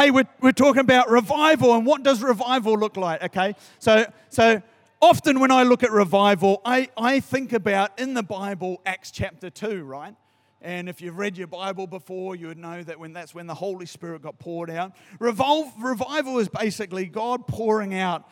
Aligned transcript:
hey, 0.00 0.10
we're, 0.10 0.24
we're 0.40 0.50
talking 0.50 0.80
about 0.80 1.10
revival 1.10 1.74
and 1.74 1.84
what 1.84 2.02
does 2.02 2.22
revival 2.22 2.72
look 2.72 2.96
like, 2.96 3.22
okay? 3.22 3.54
So, 3.80 4.10
so 4.30 4.62
often 5.02 5.40
when 5.40 5.50
I 5.50 5.62
look 5.64 5.82
at 5.82 5.90
revival, 5.90 6.62
I, 6.64 6.88
I 6.96 7.20
think 7.20 7.52
about 7.52 7.98
in 7.98 8.14
the 8.14 8.22
Bible, 8.22 8.80
Acts 8.86 9.10
chapter 9.10 9.50
2, 9.50 9.84
right? 9.84 10.14
And 10.62 10.88
if 10.88 11.02
you've 11.02 11.18
read 11.18 11.36
your 11.36 11.48
Bible 11.48 11.86
before, 11.86 12.34
you 12.34 12.46
would 12.46 12.56
know 12.56 12.82
that 12.82 12.98
when 12.98 13.12
that's 13.12 13.34
when 13.34 13.46
the 13.46 13.54
Holy 13.54 13.84
Spirit 13.84 14.22
got 14.22 14.38
poured 14.38 14.70
out. 14.70 14.92
Revolve, 15.18 15.70
revival 15.78 16.38
is 16.38 16.48
basically 16.48 17.04
God 17.04 17.46
pouring 17.46 17.94
out 17.94 18.26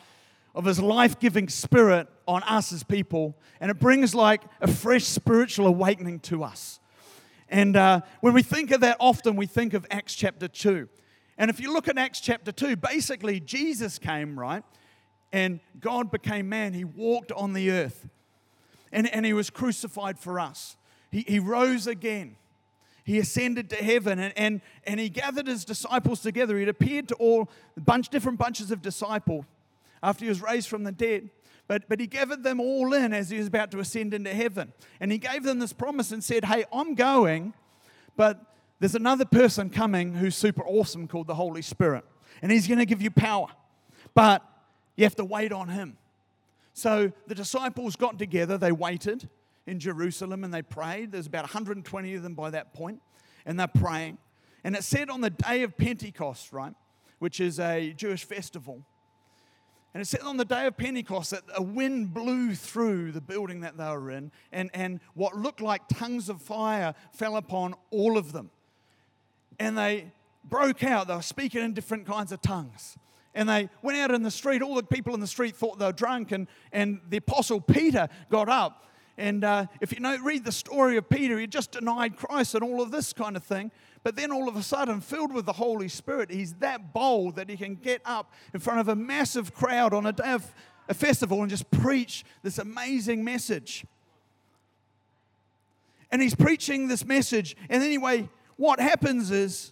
of 0.55 0.65
his 0.65 0.79
life 0.79 1.19
giving 1.19 1.49
spirit 1.49 2.07
on 2.27 2.41
us 2.43 2.73
as 2.73 2.81
people, 2.81 3.37
and 3.61 3.69
it 3.69 3.77
brings 3.77 4.15
like 4.15 4.41
a 4.59 4.67
fresh 4.67 5.03
spiritual 5.03 5.67
awakening 5.67 6.21
to 6.21 6.43
us. 6.43 6.79
And 7.47 7.75
uh, 7.75 8.01
when 8.21 8.33
we 8.33 8.41
think 8.41 8.71
of 8.71 8.81
that, 8.81 8.97
often 8.99 9.35
we 9.35 9.45
think 9.45 9.75
of 9.75 9.85
Acts 9.91 10.15
chapter 10.15 10.47
2. 10.47 10.89
And 11.39 11.49
if 11.49 11.61
you 11.61 11.73
look 11.73 11.87
at 11.87 11.97
Acts 11.97 12.19
chapter 12.19 12.51
2, 12.51 12.75
basically 12.75 13.39
Jesus 13.39 13.97
came, 13.97 14.37
right? 14.37 14.63
And 15.31 15.61
God 15.79 16.11
became 16.11 16.49
man. 16.49 16.73
He 16.73 16.83
walked 16.83 17.31
on 17.31 17.53
the 17.53 17.71
earth. 17.71 18.09
And, 18.91 19.11
and 19.13 19.25
he 19.25 19.31
was 19.31 19.49
crucified 19.49 20.19
for 20.19 20.37
us. 20.37 20.75
He, 21.11 21.23
he 21.25 21.39
rose 21.39 21.87
again. 21.87 22.35
He 23.05 23.19
ascended 23.19 23.69
to 23.69 23.77
heaven 23.77 24.19
and, 24.19 24.33
and, 24.37 24.61
and 24.83 24.99
he 24.99 25.09
gathered 25.09 25.47
his 25.47 25.63
disciples 25.63 26.21
together. 26.21 26.57
He 26.57 26.67
appeared 26.67 27.07
to 27.07 27.15
all 27.15 27.49
bunch, 27.77 28.09
different 28.09 28.37
bunches 28.37 28.69
of 28.69 28.81
disciples 28.81 29.45
after 30.03 30.25
he 30.25 30.29
was 30.29 30.41
raised 30.41 30.67
from 30.67 30.83
the 30.83 30.91
dead. 30.91 31.29
But, 31.67 31.87
but 31.87 31.99
he 31.99 32.07
gathered 32.07 32.43
them 32.43 32.59
all 32.59 32.93
in 32.93 33.13
as 33.13 33.29
he 33.29 33.37
was 33.37 33.47
about 33.47 33.71
to 33.71 33.79
ascend 33.79 34.13
into 34.13 34.33
heaven. 34.33 34.73
And 34.99 35.11
he 35.11 35.17
gave 35.17 35.43
them 35.43 35.59
this 35.59 35.71
promise 35.71 36.11
and 36.11 36.23
said, 36.23 36.45
Hey, 36.45 36.65
I'm 36.73 36.95
going, 36.95 37.53
but 38.17 38.48
there's 38.79 38.95
another 38.95 39.25
person 39.25 39.69
coming 39.69 40.13
who's 40.13 40.35
super 40.35 40.63
awesome 40.65 41.07
called 41.07 41.27
the 41.27 41.35
Holy 41.35 41.61
Spirit. 41.61 42.05
And 42.41 42.51
he's 42.51 42.67
going 42.67 42.79
to 42.79 42.85
give 42.85 43.01
you 43.01 43.11
power. 43.11 43.47
But 44.13 44.45
you 44.95 45.03
have 45.03 45.15
to 45.15 45.25
wait 45.25 45.51
on 45.51 45.69
him. 45.69 45.97
So 46.73 47.11
the 47.27 47.35
disciples 47.35 47.95
got 47.95 48.17
together, 48.17 48.57
they 48.57 48.71
waited 48.71 49.27
in 49.67 49.79
Jerusalem 49.79 50.43
and 50.43 50.53
they 50.53 50.61
prayed. 50.61 51.11
There's 51.11 51.27
about 51.27 51.43
120 51.43 52.15
of 52.15 52.23
them 52.23 52.35
by 52.35 52.49
that 52.51 52.73
point, 52.73 53.01
and 53.45 53.59
they're 53.59 53.67
praying. 53.67 54.17
And 54.63 54.75
it 54.75 54.83
said 54.83 55.09
on 55.09 55.21
the 55.21 55.29
day 55.29 55.63
of 55.63 55.77
Pentecost, 55.77 56.53
right, 56.53 56.73
which 57.19 57.39
is 57.39 57.59
a 57.59 57.93
Jewish 57.93 58.23
festival, 58.23 58.83
and 59.93 60.01
it 60.01 60.05
said 60.05 60.21
on 60.21 60.37
the 60.37 60.45
day 60.45 60.67
of 60.67 60.77
Pentecost 60.77 61.31
that 61.31 61.43
a 61.55 61.63
wind 61.63 62.13
blew 62.13 62.53
through 62.53 63.11
the 63.11 63.21
building 63.21 63.61
that 63.61 63.77
they 63.77 63.89
were 63.89 64.11
in, 64.11 64.31
and, 64.51 64.69
and 64.73 64.99
what 65.15 65.35
looked 65.35 65.61
like 65.61 65.81
tongues 65.87 66.29
of 66.29 66.41
fire 66.41 66.93
fell 67.11 67.37
upon 67.37 67.73
all 67.89 68.17
of 68.17 68.31
them. 68.31 68.51
And 69.59 69.77
they 69.77 70.11
broke 70.43 70.83
out, 70.83 71.07
they 71.07 71.15
were 71.15 71.21
speaking 71.21 71.61
in 71.63 71.73
different 71.73 72.07
kinds 72.07 72.31
of 72.31 72.41
tongues. 72.41 72.97
And 73.35 73.47
they 73.47 73.69
went 73.81 73.97
out 73.97 74.11
in 74.11 74.23
the 74.23 74.31
street. 74.31 74.61
All 74.61 74.75
the 74.75 74.83
people 74.83 75.13
in 75.13 75.19
the 75.19 75.27
street 75.27 75.55
thought 75.55 75.77
they 75.77 75.85
were 75.85 75.91
drunk, 75.91 76.31
and, 76.31 76.47
and 76.71 76.99
the 77.09 77.17
apostle 77.17 77.61
Peter 77.61 78.09
got 78.29 78.49
up 78.49 78.85
and 79.19 79.43
uh, 79.43 79.65
if 79.81 79.91
you 79.91 79.99
know, 79.99 80.17
read 80.23 80.45
the 80.45 80.51
story 80.51 80.95
of 80.95 81.09
Peter, 81.09 81.37
he 81.37 81.45
just 81.45 81.73
denied 81.73 82.15
Christ 82.15 82.55
and 82.55 82.63
all 82.63 82.81
of 82.81 82.89
this 82.89 83.11
kind 83.11 83.35
of 83.35 83.43
thing. 83.43 83.69
But 84.01 84.15
then 84.15 84.31
all 84.31 84.47
of 84.47 84.55
a 84.55 84.63
sudden, 84.63 85.01
filled 85.01 85.33
with 85.33 85.45
the 85.45 85.53
Holy 85.53 85.89
Spirit, 85.89 86.31
he's 86.31 86.53
that 86.55 86.93
bold 86.93 87.35
that 87.35 87.49
he 87.49 87.57
can 87.57 87.75
get 87.75 88.01
up 88.05 88.31
in 88.53 88.61
front 88.61 88.79
of 88.79 88.87
a 88.87 88.95
massive 88.95 89.53
crowd 89.53 89.93
on 89.93 90.05
a 90.05 90.13
day 90.13 90.31
of 90.31 90.49
a 90.87 90.93
festival 90.93 91.41
and 91.41 91.49
just 91.49 91.69
preach 91.69 92.23
this 92.43 92.59
amazing 92.59 93.25
message. 93.25 93.85
And 96.11 96.21
he's 96.21 96.33
preaching 96.33 96.87
this 96.87 97.03
message. 97.03 97.57
And 97.69 97.83
anyway, 97.83 98.29
what 98.59 98.81
happens 98.81 99.31
is 99.31 99.71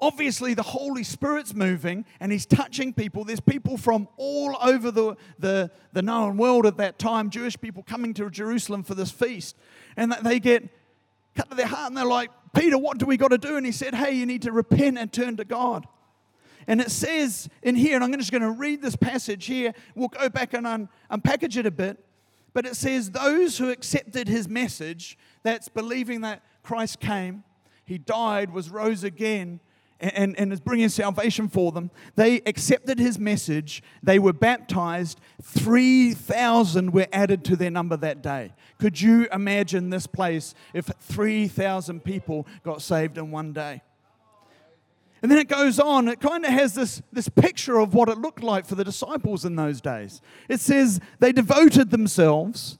obviously 0.00 0.54
the 0.54 0.62
Holy 0.62 1.02
Spirit's 1.02 1.56
moving 1.56 2.04
and 2.20 2.30
he's 2.30 2.46
touching 2.46 2.92
people. 2.92 3.24
There's 3.24 3.40
people 3.40 3.76
from 3.76 4.06
all 4.16 4.56
over 4.62 4.92
the, 4.92 5.16
the, 5.40 5.72
the 5.92 6.02
known 6.02 6.36
world 6.36 6.66
at 6.66 6.76
that 6.76 7.00
time, 7.00 7.30
Jewish 7.30 7.60
people 7.60 7.82
coming 7.82 8.14
to 8.14 8.30
Jerusalem 8.30 8.84
for 8.84 8.94
this 8.94 9.10
feast. 9.10 9.56
And 9.96 10.12
they 10.22 10.38
get 10.38 10.68
cut 11.34 11.50
to 11.50 11.56
their 11.56 11.66
heart 11.66 11.88
and 11.88 11.96
they're 11.96 12.04
like, 12.04 12.30
Peter, 12.54 12.78
what 12.78 12.98
do 12.98 13.06
we 13.06 13.16
got 13.16 13.32
to 13.32 13.38
do? 13.38 13.56
And 13.56 13.66
he 13.66 13.72
said, 13.72 13.92
Hey, 13.92 14.12
you 14.12 14.24
need 14.24 14.42
to 14.42 14.52
repent 14.52 14.98
and 14.98 15.12
turn 15.12 15.36
to 15.38 15.44
God. 15.44 15.84
And 16.68 16.80
it 16.80 16.92
says 16.92 17.48
in 17.60 17.74
here, 17.74 17.96
and 17.96 18.04
I'm 18.04 18.12
just 18.12 18.30
going 18.30 18.42
to 18.42 18.52
read 18.52 18.82
this 18.82 18.94
passage 18.94 19.46
here. 19.46 19.74
We'll 19.96 20.08
go 20.08 20.28
back 20.28 20.54
and 20.54 20.64
un- 20.64 20.88
unpackage 21.10 21.56
it 21.56 21.66
a 21.66 21.72
bit. 21.72 21.98
But 22.54 22.66
it 22.66 22.76
says, 22.76 23.10
Those 23.10 23.58
who 23.58 23.70
accepted 23.70 24.28
his 24.28 24.48
message, 24.48 25.18
that's 25.42 25.68
believing 25.68 26.20
that 26.20 26.44
Christ 26.62 27.00
came, 27.00 27.42
he 27.86 27.98
died, 27.98 28.52
was 28.52 28.68
rose 28.68 29.04
again, 29.04 29.60
and, 30.00 30.38
and 30.38 30.52
is 30.52 30.60
bringing 30.60 30.88
salvation 30.88 31.48
for 31.48 31.72
them. 31.72 31.90
They 32.16 32.42
accepted 32.44 32.98
his 32.98 33.18
message. 33.18 33.82
They 34.02 34.18
were 34.18 34.32
baptized. 34.32 35.20
3,000 35.42 36.92
were 36.92 37.06
added 37.12 37.44
to 37.44 37.56
their 37.56 37.70
number 37.70 37.96
that 37.96 38.22
day. 38.22 38.52
Could 38.78 39.00
you 39.00 39.26
imagine 39.32 39.90
this 39.90 40.06
place 40.06 40.54
if 40.74 40.86
3,000 41.00 42.04
people 42.04 42.46
got 42.62 42.82
saved 42.82 43.16
in 43.16 43.30
one 43.30 43.52
day? 43.52 43.82
And 45.22 45.30
then 45.30 45.38
it 45.38 45.48
goes 45.48 45.80
on, 45.80 46.08
it 46.08 46.20
kind 46.20 46.44
of 46.44 46.52
has 46.52 46.74
this, 46.74 47.00
this 47.10 47.28
picture 47.28 47.78
of 47.78 47.94
what 47.94 48.10
it 48.10 48.18
looked 48.18 48.42
like 48.42 48.66
for 48.66 48.74
the 48.74 48.84
disciples 48.84 49.44
in 49.46 49.56
those 49.56 49.80
days. 49.80 50.20
It 50.48 50.60
says 50.60 51.00
they 51.20 51.32
devoted 51.32 51.90
themselves 51.90 52.78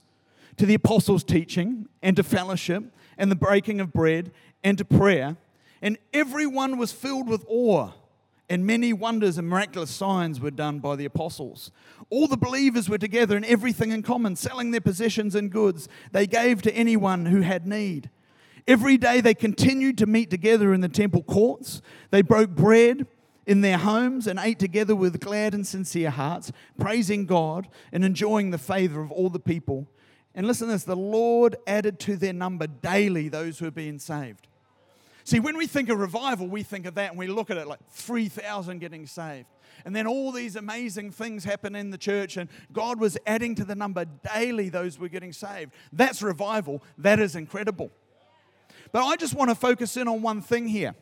to 0.59 0.67
the 0.67 0.75
apostles' 0.75 1.25
teaching 1.25 1.89
and 2.03 2.15
to 2.17 2.23
fellowship 2.23 2.85
and 3.19 3.31
the 3.31 3.37
breaking 3.37 3.81
of 3.81 3.93
bread 3.93 4.31
and 4.63 4.79
to 4.79 4.85
prayer 4.85 5.37
and 5.83 5.99
everyone 6.13 6.79
was 6.79 6.93
filled 6.93 7.29
with 7.29 7.45
awe, 7.49 7.91
and 8.49 8.67
many 8.67 8.93
wonders 8.93 9.39
and 9.39 9.49
miraculous 9.49 9.91
signs 9.91 10.41
were 10.41 10.51
done 10.51 10.79
by 10.79 10.97
the 10.97 11.05
apostles. 11.05 11.71
All 12.11 12.29
the 12.29 12.37
believers 12.37 12.89
were 12.89 12.99
together 12.99 13.37
in 13.37 13.45
everything 13.45 13.91
in 13.91 14.03
common, 14.03 14.37
selling 14.37 14.71
their 14.71 14.81
possessions 14.81 15.35
and 15.35 15.51
goods 15.51 15.89
they 16.13 16.27
gave 16.27 16.63
to 16.63 16.73
anyone 16.75 17.27
who 17.27 17.41
had 17.41 17.67
need. 17.67 18.11
Every 18.69 18.97
day 18.97 19.21
they 19.21 19.35
continued 19.35 19.99
to 19.99 20.07
meet 20.07 20.31
together 20.31 20.73
in 20.73 20.81
the 20.81 20.89
temple 20.89 21.23
courts. 21.23 21.83
They 22.11 22.23
broke 22.23 22.51
bread 22.51 23.07
in 23.47 23.61
their 23.61 23.79
homes 23.79 24.27
and 24.27 24.41
ate 24.41 24.59
together 24.59 24.97
with 24.97 25.21
glad 25.21 25.55
and 25.55 25.65
sincere 25.67 26.11
hearts, 26.11 26.51
praising 26.79 27.27
God 27.27 27.69
and 27.93 28.05
enjoying 28.05 28.51
the 28.51 28.59
favor 28.59 29.01
of 29.01 29.13
all 29.13 29.31
the 29.31 29.39
people. 29.39 29.87
And 30.37 30.47
listen 30.47 30.69
to 30.69 30.75
this 30.75 30.85
the 30.85 30.95
Lord 30.95 31.57
added 31.67 31.99
to 32.01 32.17
their 32.17 32.35
number 32.35 32.67
daily 32.67 33.29
those 33.29 33.59
who 33.59 33.67
are 33.67 33.73
being 33.73 33.99
saved. 33.99 34.47
See, 35.25 35.41
when 35.41 35.57
we 35.57 35.67
think 35.67 35.89
of 35.89 35.99
revival, 35.99 36.47
we 36.47 36.63
think 36.63 36.87
of 36.87 36.95
that 36.95 37.11
and 37.11 37.19
we 37.19 37.27
look 37.27 37.51
at 37.51 37.57
it 37.57 37.67
like 37.67 37.81
3,000 37.91 38.79
getting 38.79 39.07
saved. 39.07 39.49
And 39.85 39.97
then 39.97 40.07
all 40.07 40.31
these 40.31 40.55
amazing 40.55 41.11
things 41.11 41.45
happen 41.45 41.75
in 41.75 41.91
the 41.91 41.99
church, 41.99 42.37
and 42.37 42.49
God 42.73 43.01
was 43.01 43.19
adding 43.27 43.55
to 43.57 43.65
the 43.65 43.75
number 43.75 44.05
daily 44.35 44.69
those 44.69 44.99
were 44.99 45.09
getting 45.09 45.33
saved. 45.33 45.73
That's 45.93 46.23
revival. 46.23 46.83
That 46.99 47.19
is 47.19 47.35
incredible. 47.35 47.91
But 48.93 49.05
I 49.05 49.17
just 49.17 49.35
want 49.35 49.51
to 49.51 49.55
focus 49.55 49.97
in 49.97 50.07
on 50.07 50.23
one 50.23 50.41
thing 50.43 50.69
here. 50.69 50.95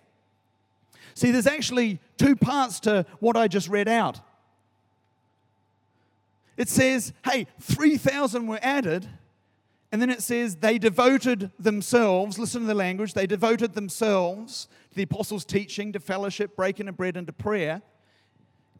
See, 1.15 1.31
there's 1.31 1.47
actually 1.47 2.01
two 2.17 2.35
parts 2.35 2.81
to 2.81 3.07
what 3.21 3.37
I 3.37 3.47
just 3.47 3.69
read 3.69 3.89
out. 3.89 4.21
It 6.57 6.69
says, 6.69 7.13
hey, 7.25 7.47
3,000 7.61 8.47
were 8.47 8.59
added, 8.63 9.09
and 9.95 10.03
then 10.03 10.11
it 10.11 10.25
says, 10.25 10.57
they 10.57 10.77
devoted 10.77 11.53
themselves, 11.57 12.37
listen 12.37 12.63
to 12.63 12.67
the 12.67 12.75
language, 12.75 13.15
they 13.15 13.29
devoted 13.29 13.75
themselves 13.75 14.67
to 14.91 14.97
the 14.97 15.05
apostles' 15.05 15.45
teaching, 15.45 15.93
to 15.93 16.01
fellowship, 16.01 16.57
breaking 16.57 16.89
of 16.89 16.97
bread, 16.97 17.17
and 17.17 17.29
to 17.29 17.33
prayer. 17.33 17.81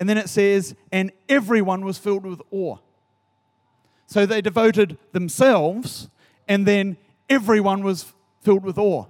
And 0.01 0.09
then 0.09 0.19
it 0.19 0.29
says, 0.29 0.75
and 0.91 1.13
everyone 1.29 1.85
was 1.85 1.99
filled 1.99 2.27
with 2.27 2.43
awe. 2.51 2.79
So 4.07 4.27
they 4.27 4.41
devoted 4.41 4.99
themselves, 5.13 6.11
and 6.49 6.67
then 6.67 6.97
everyone 7.31 7.85
was 7.85 8.13
filled 8.41 8.65
with 8.65 8.77
awe. 8.77 9.05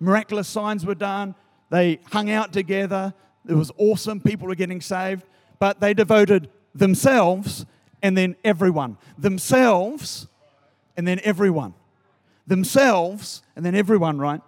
Miraculous 0.00 0.48
signs 0.48 0.86
were 0.86 0.94
done. 0.94 1.34
They 1.68 2.00
hung 2.10 2.30
out 2.30 2.54
together. 2.54 3.12
It 3.46 3.52
was 3.52 3.70
awesome. 3.76 4.22
People 4.22 4.48
were 4.48 4.54
getting 4.54 4.80
saved. 4.80 5.24
But 5.58 5.78
they 5.78 5.92
devoted 5.92 6.48
themselves 6.74 7.66
and 8.02 8.16
then 8.16 8.34
everyone. 8.44 8.96
Themselves 9.18 10.26
and 10.96 11.06
then 11.06 11.20
everyone. 11.24 11.74
Themselves 12.46 13.42
and 13.56 13.64
then 13.64 13.74
everyone, 13.74 14.18
right? 14.18 14.40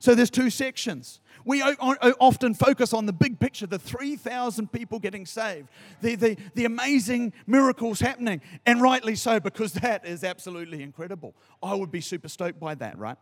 So 0.00 0.14
there's 0.14 0.30
two 0.30 0.50
sections. 0.50 1.20
We 1.44 1.62
often 1.62 2.54
focus 2.54 2.92
on 2.92 3.06
the 3.06 3.12
big 3.12 3.40
picture, 3.40 3.66
the 3.66 3.78
3,000 3.78 4.70
people 4.70 4.98
getting 4.98 5.24
saved, 5.24 5.68
the, 6.02 6.14
the, 6.14 6.36
the 6.54 6.66
amazing 6.66 7.32
miracles 7.46 8.00
happening, 8.00 8.42
and 8.66 8.82
rightly 8.82 9.14
so, 9.14 9.40
because 9.40 9.72
that 9.74 10.04
is 10.04 10.24
absolutely 10.24 10.82
incredible. 10.82 11.34
I 11.62 11.74
would 11.74 11.90
be 11.90 12.02
super 12.02 12.28
stoked 12.28 12.60
by 12.60 12.74
that, 12.74 12.98
right? 12.98 13.16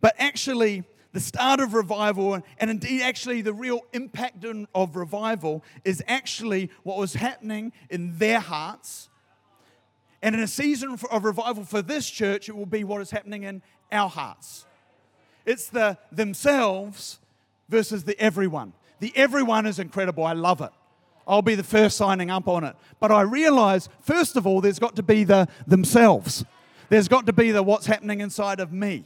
But 0.00 0.16
actually, 0.18 0.82
the 1.12 1.20
start 1.20 1.60
of 1.60 1.74
revival, 1.74 2.42
and 2.58 2.70
indeed, 2.70 3.02
actually, 3.02 3.42
the 3.42 3.54
real 3.54 3.82
impact 3.92 4.44
of 4.74 4.96
revival 4.96 5.62
is 5.84 6.02
actually 6.08 6.70
what 6.82 6.98
was 6.98 7.14
happening 7.14 7.72
in 7.90 8.18
their 8.18 8.40
hearts 8.40 9.08
and 10.24 10.34
in 10.34 10.40
a 10.40 10.48
season 10.48 10.98
of 11.10 11.24
revival 11.24 11.64
for 11.64 11.82
this 11.82 12.08
church, 12.08 12.48
it 12.48 12.56
will 12.56 12.64
be 12.64 12.82
what 12.82 13.02
is 13.02 13.10
happening 13.10 13.42
in 13.42 13.60
our 13.92 14.08
hearts. 14.08 14.64
It's 15.44 15.68
the 15.68 15.98
themselves 16.10 17.18
versus 17.68 18.04
the 18.04 18.18
everyone. 18.18 18.72
The 19.00 19.12
everyone 19.14 19.66
is 19.66 19.78
incredible. 19.78 20.24
I 20.24 20.32
love 20.32 20.62
it. 20.62 20.70
I'll 21.28 21.42
be 21.42 21.56
the 21.56 21.62
first 21.62 21.98
signing 21.98 22.30
up 22.30 22.48
on 22.48 22.64
it. 22.64 22.74
But 23.00 23.12
I 23.12 23.20
realize, 23.20 23.90
first 24.00 24.36
of 24.36 24.46
all, 24.46 24.62
there's 24.62 24.78
got 24.78 24.96
to 24.96 25.02
be 25.02 25.24
the 25.24 25.46
themselves. 25.66 26.42
There's 26.88 27.06
got 27.06 27.26
to 27.26 27.34
be 27.34 27.50
the 27.50 27.62
what's 27.62 27.84
happening 27.84 28.22
inside 28.22 28.60
of 28.60 28.72
me. 28.72 29.04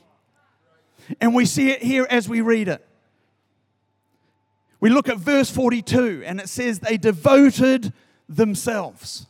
And 1.21 1.35
we 1.35 1.47
see 1.47 1.71
it 1.71 1.83
here 1.83 2.07
as 2.09 2.29
we 2.29 2.43
read 2.43 2.69
it. 2.69 2.87
We 4.79 4.89
look 4.89 5.09
at 5.09 5.17
verse 5.17 5.51
42, 5.51 6.23
and 6.25 6.39
it 6.39 6.49
says, 6.49 6.79
They 6.79 6.97
devoted 6.97 7.93
themselves. 8.29 9.27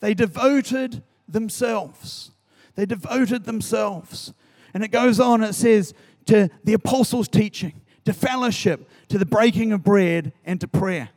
They 0.00 0.14
devoted 0.14 1.02
themselves. 1.28 2.32
They 2.74 2.86
devoted 2.86 3.44
themselves. 3.44 4.32
And 4.74 4.82
it 4.84 4.88
goes 4.88 5.20
on, 5.20 5.42
it 5.42 5.54
says, 5.54 5.94
to 6.26 6.48
the 6.64 6.72
apostles' 6.72 7.28
teaching, 7.28 7.80
to 8.04 8.12
fellowship, 8.12 8.88
to 9.08 9.18
the 9.18 9.26
breaking 9.26 9.72
of 9.72 9.82
bread, 9.82 10.32
and 10.44 10.60
to 10.60 10.68
prayer. 10.68 11.10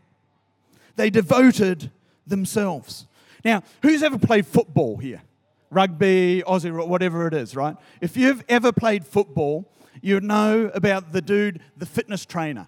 They 0.95 1.09
devoted 1.09 1.91
themselves. 2.27 3.07
Now, 3.44 3.63
who's 3.81 4.03
ever 4.03 4.18
played 4.18 4.45
football 4.45 4.97
here? 4.97 5.21
Rugby, 5.69 6.44
Aussie, 6.45 6.88
whatever 6.88 7.27
it 7.27 7.33
is, 7.33 7.56
right? 7.56 7.75
If 8.00 8.15
you've 8.15 8.44
ever 8.47 8.71
played 8.71 9.06
football, 9.06 9.71
you 10.01 10.19
know 10.19 10.69
about 10.74 11.12
the 11.12 11.21
dude, 11.21 11.62
the 11.77 11.85
fitness 11.85 12.25
trainer, 12.25 12.68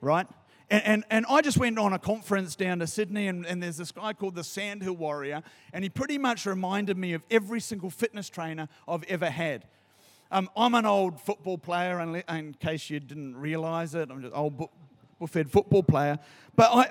right? 0.00 0.26
And, 0.70 0.84
and, 0.84 1.04
and, 1.08 1.26
I 1.30 1.40
just 1.40 1.56
went 1.56 1.78
on 1.78 1.94
a 1.94 1.98
conference 1.98 2.54
down 2.54 2.80
to 2.80 2.86
Sydney, 2.86 3.26
and, 3.26 3.46
and 3.46 3.62
there's 3.62 3.78
this 3.78 3.90
guy 3.90 4.12
called 4.12 4.34
the 4.34 4.44
Sandhill 4.44 4.96
Warrior, 4.96 5.42
and 5.72 5.82
he 5.82 5.88
pretty 5.88 6.18
much 6.18 6.44
reminded 6.44 6.98
me 6.98 7.14
of 7.14 7.22
every 7.30 7.60
single 7.60 7.88
fitness 7.88 8.28
trainer 8.28 8.68
I've 8.86 9.04
ever 9.04 9.30
had. 9.30 9.64
Um, 10.30 10.50
I'm 10.54 10.74
an 10.74 10.84
old 10.84 11.20
football 11.22 11.56
player, 11.56 12.00
in, 12.00 12.16
in 12.28 12.54
case 12.54 12.90
you 12.90 13.00
didn't 13.00 13.36
realize 13.36 13.94
it. 13.94 14.10
I'm 14.10 14.20
just 14.20 14.34
an 14.34 14.38
old 14.38 14.58
bull-fed 14.58 15.50
football 15.50 15.82
player. 15.82 16.18
But 16.54 16.70
I, 16.72 16.90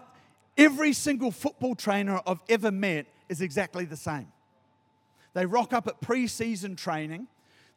every 0.57 0.94
single 0.94 1.30
football 1.30 1.75
trainer 1.75 2.19
I've 2.25 2.41
ever 2.50 2.71
met 2.71 3.06
is 3.30 3.41
exactly 3.41 3.85
the 3.85 3.97
same. 3.97 4.27
They 5.33 5.45
rock 5.45 5.71
up 5.71 5.88
at 5.88 6.01
pre 6.01 6.25
season 6.25 6.75
training. 6.75 7.27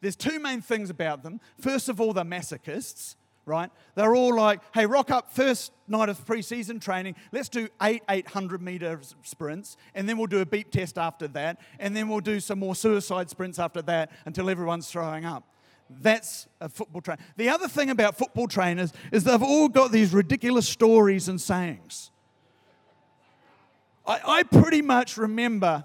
There's 0.01 0.15
two 0.15 0.39
main 0.39 0.61
things 0.61 0.89
about 0.89 1.21
them. 1.21 1.39
First 1.59 1.89
of 1.89 2.01
all, 2.01 2.11
they're 2.11 2.23
masochists, 2.23 3.15
right? 3.51 3.69
They're 3.95 4.15
all 4.15 4.33
like, 4.33 4.61
hey, 4.73 4.85
rock 4.85 5.11
up 5.11 5.31
first 5.33 5.73
night 5.87 6.07
of 6.07 6.25
preseason 6.25 6.81
training. 6.81 7.15
Let's 7.33 7.49
do 7.49 7.67
eight 7.81 8.01
800 8.09 8.61
meter 8.61 8.99
sprints, 9.23 9.75
and 9.93 10.07
then 10.07 10.17
we'll 10.17 10.27
do 10.27 10.39
a 10.39 10.45
beep 10.45 10.71
test 10.71 10.97
after 10.97 11.27
that, 11.29 11.59
and 11.77 11.95
then 11.95 12.07
we'll 12.07 12.21
do 12.21 12.39
some 12.39 12.59
more 12.59 12.75
suicide 12.75 13.29
sprints 13.29 13.59
after 13.59 13.81
that 13.83 14.09
until 14.25 14.49
everyone's 14.49 14.89
throwing 14.89 15.25
up. 15.25 15.43
That's 15.89 16.47
a 16.61 16.69
football 16.69 17.01
trainer. 17.01 17.21
The 17.35 17.49
other 17.49 17.67
thing 17.67 17.89
about 17.89 18.17
football 18.17 18.47
trainers 18.47 18.93
is 19.11 19.25
they've 19.25 19.43
all 19.43 19.67
got 19.67 19.91
these 19.91 20.13
ridiculous 20.13 20.67
stories 20.69 21.27
and 21.27 21.39
sayings. 21.39 22.11
I, 24.07 24.21
I 24.25 24.43
pretty 24.43 24.81
much 24.81 25.17
remember 25.17 25.83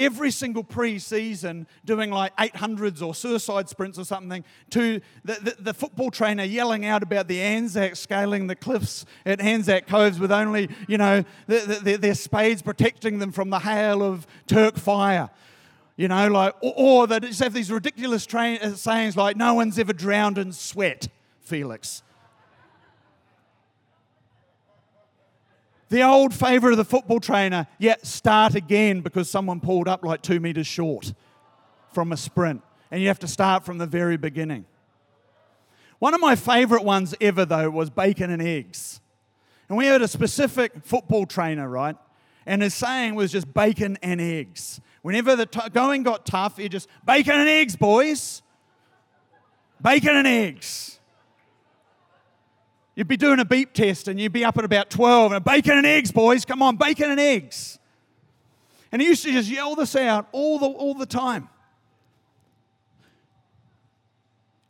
every 0.00 0.30
single 0.30 0.64
pre-season 0.64 1.66
doing 1.84 2.10
like 2.10 2.34
800s 2.36 3.02
or 3.02 3.14
suicide 3.14 3.68
sprints 3.68 3.98
or 3.98 4.04
something 4.04 4.42
to 4.70 5.00
the, 5.24 5.34
the, 5.34 5.56
the, 5.60 5.74
football 5.74 6.10
trainer 6.10 6.42
yelling 6.42 6.86
out 6.86 7.02
about 7.02 7.28
the 7.28 7.40
Anzac 7.40 7.94
scaling 7.94 8.46
the 8.46 8.56
cliffs 8.56 9.04
at 9.26 9.40
Anzac 9.40 9.86
Coves 9.86 10.18
with 10.18 10.32
only, 10.32 10.70
you 10.88 10.98
know, 10.98 11.24
the, 11.46 11.98
their 12.00 12.14
spades 12.14 12.62
protecting 12.62 13.18
them 13.18 13.30
from 13.30 13.50
the 13.50 13.60
hail 13.60 14.02
of 14.02 14.26
Turk 14.46 14.76
fire. 14.76 15.30
You 15.96 16.08
know, 16.08 16.28
like, 16.28 16.54
or, 16.62 16.72
or 16.76 17.06
they 17.06 17.20
just 17.20 17.40
have 17.40 17.52
these 17.52 17.70
ridiculous 17.70 18.24
tra- 18.24 18.54
uh, 18.54 18.70
sayings 18.70 19.18
like, 19.18 19.36
no 19.36 19.52
one's 19.52 19.78
ever 19.78 19.92
drowned 19.92 20.38
in 20.38 20.52
sweat, 20.52 21.08
Felix. 21.42 22.02
The 25.90 26.02
old 26.02 26.32
favourite 26.32 26.72
of 26.72 26.78
the 26.78 26.84
football 26.84 27.18
trainer, 27.18 27.66
yet 27.78 28.06
start 28.06 28.54
again 28.54 29.00
because 29.00 29.28
someone 29.28 29.58
pulled 29.58 29.88
up 29.88 30.04
like 30.04 30.22
two 30.22 30.38
metres 30.38 30.68
short 30.68 31.12
from 31.92 32.12
a 32.12 32.16
sprint. 32.16 32.62
And 32.92 33.02
you 33.02 33.08
have 33.08 33.18
to 33.20 33.28
start 33.28 33.64
from 33.64 33.78
the 33.78 33.86
very 33.86 34.16
beginning. 34.16 34.66
One 35.98 36.14
of 36.14 36.20
my 36.20 36.36
favourite 36.36 36.84
ones 36.84 37.14
ever, 37.20 37.44
though, 37.44 37.70
was 37.70 37.90
bacon 37.90 38.30
and 38.30 38.40
eggs. 38.40 39.00
And 39.68 39.76
we 39.76 39.86
had 39.86 40.00
a 40.00 40.08
specific 40.08 40.84
football 40.84 41.26
trainer, 41.26 41.68
right? 41.68 41.96
And 42.46 42.62
his 42.62 42.72
saying 42.72 43.16
was 43.16 43.32
just 43.32 43.52
bacon 43.52 43.98
and 44.00 44.20
eggs. 44.20 44.80
Whenever 45.02 45.34
the 45.34 45.46
t- 45.46 45.68
going 45.72 46.04
got 46.04 46.24
tough, 46.24 46.56
he 46.56 46.68
just, 46.68 46.88
bacon 47.04 47.34
and 47.34 47.48
eggs, 47.48 47.74
boys. 47.74 48.42
Bacon 49.82 50.16
and 50.16 50.26
eggs. 50.26 50.99
You'd 53.00 53.08
be 53.08 53.16
doing 53.16 53.40
a 53.40 53.46
beep 53.46 53.72
test 53.72 54.08
and 54.08 54.20
you'd 54.20 54.34
be 54.34 54.44
up 54.44 54.58
at 54.58 54.64
about 54.66 54.90
12 54.90 55.32
and 55.32 55.42
bacon 55.42 55.78
and 55.78 55.86
eggs, 55.86 56.12
boys. 56.12 56.44
Come 56.44 56.60
on, 56.60 56.76
bacon 56.76 57.10
and 57.10 57.18
eggs. 57.18 57.78
And 58.92 59.00
he 59.00 59.08
used 59.08 59.22
to 59.24 59.32
just 59.32 59.48
yell 59.48 59.74
this 59.74 59.96
out 59.96 60.28
all 60.32 60.58
the, 60.58 60.66
all 60.66 60.92
the 60.92 61.06
time. 61.06 61.48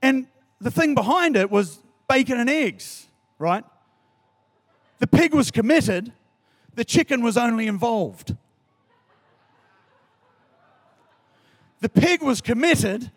And 0.00 0.29
the 0.61 0.71
thing 0.71 0.94
behind 0.94 1.35
it 1.35 1.50
was 1.50 1.81
bacon 2.09 2.38
and 2.38 2.49
eggs, 2.49 3.09
right? 3.41 3.65
The 5.00 5.09
pig 5.09 5.35
was 5.35 5.50
committed, 5.50 6.12
the 6.77 6.85
chicken 6.85 7.25
was 7.25 7.37
only 7.37 7.67
involved. 7.67 8.37
The 11.81 11.88
pig 11.88 12.23
was 12.23 12.41
committed, 12.41 13.11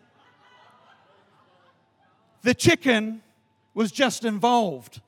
the 2.42 2.52
chicken 2.52 3.22
was 3.74 3.90
just 3.92 4.24
involved. 4.24 5.00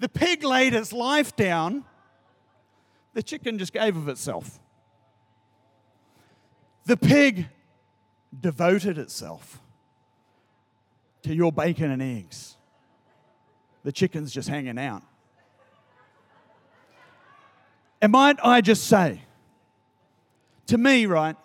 The 0.00 0.08
pig 0.08 0.44
laid 0.44 0.74
its 0.74 0.92
life 0.92 1.34
down, 1.34 1.84
the 3.14 3.22
chicken 3.22 3.58
just 3.58 3.72
gave 3.72 3.96
of 3.96 4.08
itself. 4.08 4.60
The 6.86 6.96
pig 6.96 7.48
devoted 8.40 8.96
itself 8.96 9.60
to 11.22 11.34
your 11.34 11.52
bacon 11.52 11.90
and 11.90 12.00
eggs. 12.00 12.56
The 13.82 13.92
chicken's 13.92 14.32
just 14.32 14.48
hanging 14.48 14.78
out. 14.78 15.02
And 18.00 18.12
might 18.12 18.38
I 18.44 18.60
just 18.60 18.86
say, 18.86 19.22
to 20.66 20.78
me, 20.78 21.06
right, 21.06 21.36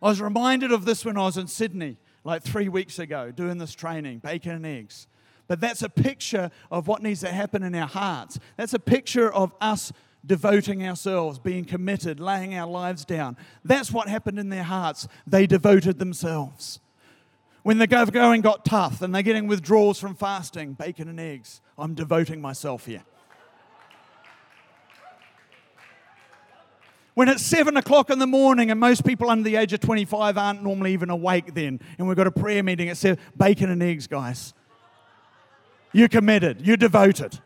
I 0.00 0.06
was 0.06 0.20
reminded 0.20 0.70
of 0.70 0.84
this 0.84 1.04
when 1.04 1.16
I 1.16 1.22
was 1.22 1.36
in 1.36 1.48
Sydney, 1.48 1.96
like 2.28 2.42
three 2.42 2.68
weeks 2.68 2.98
ago, 2.98 3.30
doing 3.30 3.56
this 3.56 3.74
training, 3.74 4.18
bacon 4.18 4.52
and 4.52 4.66
eggs. 4.66 5.06
But 5.46 5.60
that's 5.60 5.80
a 5.80 5.88
picture 5.88 6.50
of 6.70 6.86
what 6.86 7.02
needs 7.02 7.20
to 7.20 7.32
happen 7.32 7.62
in 7.62 7.74
our 7.74 7.88
hearts. 7.88 8.38
That's 8.58 8.74
a 8.74 8.78
picture 8.78 9.32
of 9.32 9.50
us 9.62 9.94
devoting 10.26 10.86
ourselves, 10.86 11.38
being 11.38 11.64
committed, 11.64 12.20
laying 12.20 12.54
our 12.54 12.66
lives 12.66 13.06
down. 13.06 13.38
That's 13.64 13.90
what 13.90 14.08
happened 14.08 14.38
in 14.38 14.50
their 14.50 14.62
hearts. 14.62 15.08
They 15.26 15.46
devoted 15.46 15.98
themselves. 15.98 16.80
When 17.62 17.78
the 17.78 17.86
going 17.86 18.42
got 18.42 18.62
tough 18.62 19.00
and 19.00 19.14
they're 19.14 19.22
getting 19.22 19.46
withdrawals 19.46 19.98
from 19.98 20.14
fasting, 20.14 20.74
bacon 20.74 21.08
and 21.08 21.18
eggs, 21.18 21.62
I'm 21.78 21.94
devoting 21.94 22.42
myself 22.42 22.84
here. 22.84 23.04
When 27.18 27.28
it's 27.28 27.42
seven 27.42 27.76
o'clock 27.76 28.10
in 28.10 28.20
the 28.20 28.28
morning 28.28 28.70
and 28.70 28.78
most 28.78 29.04
people 29.04 29.28
under 29.28 29.42
the 29.42 29.56
age 29.56 29.72
of 29.72 29.80
25 29.80 30.38
aren't 30.38 30.62
normally 30.62 30.92
even 30.92 31.10
awake 31.10 31.52
then, 31.52 31.80
and 31.98 32.06
we've 32.06 32.16
got 32.16 32.28
a 32.28 32.30
prayer 32.30 32.62
meeting 32.62 32.90
at 32.90 32.96
seven, 32.96 33.18
bacon 33.36 33.70
and 33.70 33.82
eggs, 33.82 34.06
guys. 34.06 34.54
You're 35.92 36.06
committed, 36.06 36.64
you're 36.64 36.76
devoted. 36.76 37.40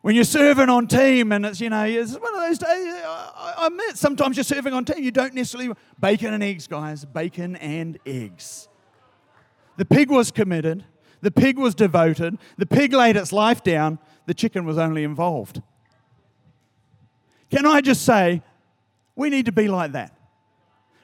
When 0.00 0.14
you're 0.14 0.24
serving 0.24 0.70
on 0.70 0.86
team 0.86 1.30
and 1.30 1.44
it's, 1.44 1.60
you 1.60 1.68
know, 1.68 1.84
it's 1.84 2.14
one 2.14 2.34
of 2.34 2.40
those 2.40 2.56
days, 2.56 2.94
I 3.04 3.66
admit, 3.66 3.98
sometimes 3.98 4.38
you're 4.38 4.44
serving 4.44 4.72
on 4.72 4.86
team, 4.86 5.04
you 5.04 5.10
don't 5.10 5.34
necessarily, 5.34 5.74
bacon 6.00 6.32
and 6.32 6.42
eggs, 6.42 6.66
guys, 6.66 7.04
bacon 7.04 7.56
and 7.56 7.98
eggs. 8.06 8.66
The 9.76 9.84
pig 9.84 10.08
was 10.08 10.30
committed, 10.30 10.86
the 11.24 11.30
pig 11.30 11.58
was 11.58 11.74
devoted, 11.74 12.36
the 12.58 12.66
pig 12.66 12.92
laid 12.92 13.16
its 13.16 13.32
life 13.32 13.62
down, 13.62 13.98
the 14.26 14.34
chicken 14.34 14.66
was 14.66 14.76
only 14.76 15.04
involved. 15.04 15.62
Can 17.50 17.64
I 17.64 17.80
just 17.80 18.02
say, 18.02 18.42
we 19.16 19.30
need 19.30 19.46
to 19.46 19.52
be 19.52 19.66
like 19.66 19.92
that. 19.92 20.14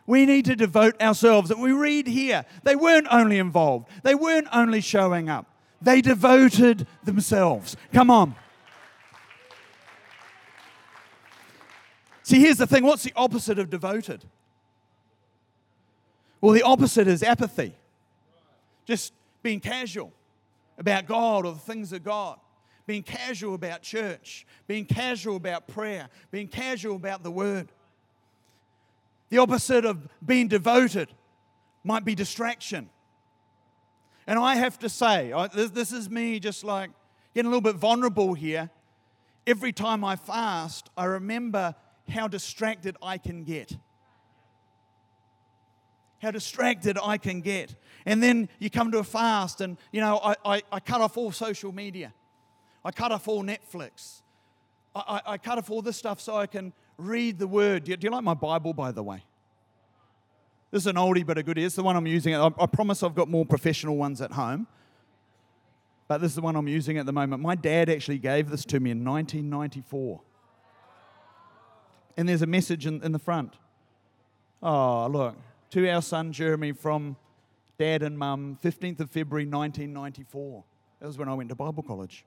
We 0.07 0.27
need 0.27 0.45
to 0.45 0.55
devote 0.55 1.00
ourselves. 1.00 1.50
And 1.50 1.62
we 1.62 1.73
read 1.73 2.07
here, 2.07 2.45
they 2.65 2.77
weren't 2.77 3.07
only 3.11 3.39
involved, 3.39 3.89
they 4.03 4.15
weren't 4.15 4.49
only 4.53 4.83
showing 4.83 5.31
up, 5.31 5.47
they 5.81 6.03
devoted 6.03 6.87
themselves. 7.03 7.75
Come 7.91 8.11
on. 8.11 8.35
See, 12.25 12.41
here's 12.41 12.59
the 12.59 12.67
thing 12.67 12.85
what's 12.85 13.05
the 13.05 13.15
opposite 13.17 13.59
of 13.59 13.71
devoted? 13.71 14.27
Well, 16.43 16.53
the 16.53 16.62
opposite 16.62 17.09
is 17.09 17.23
apathy, 17.23 17.75
just 18.85 19.15
being 19.43 19.61
casual 19.61 20.13
about 20.79 21.07
God 21.07 21.47
or 21.47 21.53
the 21.53 21.59
things 21.59 21.93
of 21.93 22.03
God 22.03 22.39
being 22.91 23.03
casual 23.05 23.55
about 23.55 23.83
church, 23.83 24.45
being 24.67 24.85
casual 24.85 25.37
about 25.37 25.69
prayer, 25.69 26.09
being 26.33 26.49
casual 26.49 26.97
about 26.97 27.23
the 27.23 27.31
word. 27.31 27.71
The 29.29 29.39
opposite 29.39 29.85
of 29.85 30.09
being 30.27 30.49
devoted 30.49 31.09
might 31.85 32.05
be 32.05 32.17
distraction. 32.17 32.91
And 34.27 34.41
I 34.41 34.57
have 34.57 34.77
to 34.81 34.89
say, 34.89 35.33
this, 35.55 35.93
is 35.93 36.11
me 36.11 36.41
just 36.41 36.65
like 36.65 36.91
getting 37.33 37.47
a 37.47 37.55
little 37.55 37.61
bit 37.61 37.77
vulnerable 37.77 38.35
here. 38.35 38.71
Every 39.47 39.73
time 39.73 40.05
I 40.05 40.17
fast, 40.17 40.91
I 40.97 41.05
remember 41.05 41.77
how 42.09 42.27
distracted 42.27 42.97
I 43.01 43.19
can 43.19 43.45
get. 43.45 43.77
How 46.21 46.31
distracted 46.31 46.99
I 47.03 47.19
can 47.19 47.41
get. 47.41 47.75
And 48.07 48.23
then 48.23 48.49
you 48.59 48.71
come 48.71 48.93
to 48.93 48.99
a 48.99 49.05
fast, 49.05 49.61
and 49.61 49.77
you 49.93 50.00
know, 50.00 50.19
I, 50.23 50.35
I, 50.45 50.62
I 50.73 50.81
cut 50.81 51.00
off 51.00 51.17
all 51.17 51.33
social 51.33 51.73
media, 51.73 52.12
I 52.85 52.91
cut 52.91 53.12
off 53.12 53.29
all 53.29 53.43
Netflix, 53.43 54.23
I, 54.95 55.00
I, 55.27 55.33
I 55.33 55.39
cut 55.39 55.59
off 55.59 55.71
all 55.71 55.83
this 55.83 55.97
stuff 55.97 56.21
so 56.21 56.37
I 56.37 56.47
can 56.47 56.73
read 56.97 57.39
the 57.39 57.47
word. 57.47 57.85
Do 57.85 57.91
you, 57.91 57.97
do 57.97 58.07
you 58.07 58.11
like 58.11 58.25
my 58.25 58.35
Bible, 58.35 58.73
by 58.73 58.93
the 58.93 59.03
way? 59.03 59.25
This 60.71 60.85
is 60.85 60.87
an 60.87 60.97
oldie 60.97 61.27
but 61.27 61.37
a 61.37 61.43
goodie. 61.43 61.65
It's 61.65 61.75
the 61.75 61.83
one 61.83 61.97
I'm 61.97 62.07
using. 62.07 62.35
I, 62.35 62.47
I 62.47 62.67
promise 62.67 63.03
I've 63.03 63.15
got 63.15 63.29
more 63.29 63.45
professional 63.45 63.97
ones 63.97 64.21
at 64.21 64.33
home. 64.33 64.67
But 66.07 66.21
this 66.21 66.33
is 66.33 66.37
the 66.37 66.43
one 66.43 66.57
I'm 66.57 66.69
using 66.69 66.99
at 66.99 67.07
the 67.07 67.12
moment. 67.12 67.43
My 67.43 67.55
dad 67.55 67.89
actually 67.89 68.19
gave 68.19 68.50
this 68.50 68.65
to 68.67 68.81
me 68.81 68.91
in 68.91 69.05
1994. 69.05 70.21
And 72.17 72.29
there's 72.29 72.43
a 72.43 72.47
message 72.47 72.87
in, 72.87 73.03
in 73.03 73.12
the 73.12 73.19
front. 73.19 73.55
Oh, 74.62 75.07
look. 75.07 75.37
To 75.71 75.89
our 75.89 76.03
son 76.03 76.33
Jeremy 76.33 76.73
from 76.73 77.17
dad 77.79 78.03
and 78.03 78.19
mum, 78.19 78.59
15th 78.62 79.00
of 79.00 79.11
February 79.11 79.45
1994. 79.47 80.65
That 80.99 81.07
was 81.07 81.17
when 81.17 81.29
I 81.29 81.35
went 81.35 81.49
to 81.49 81.55
Bible 81.55 81.83
college. 81.83 82.25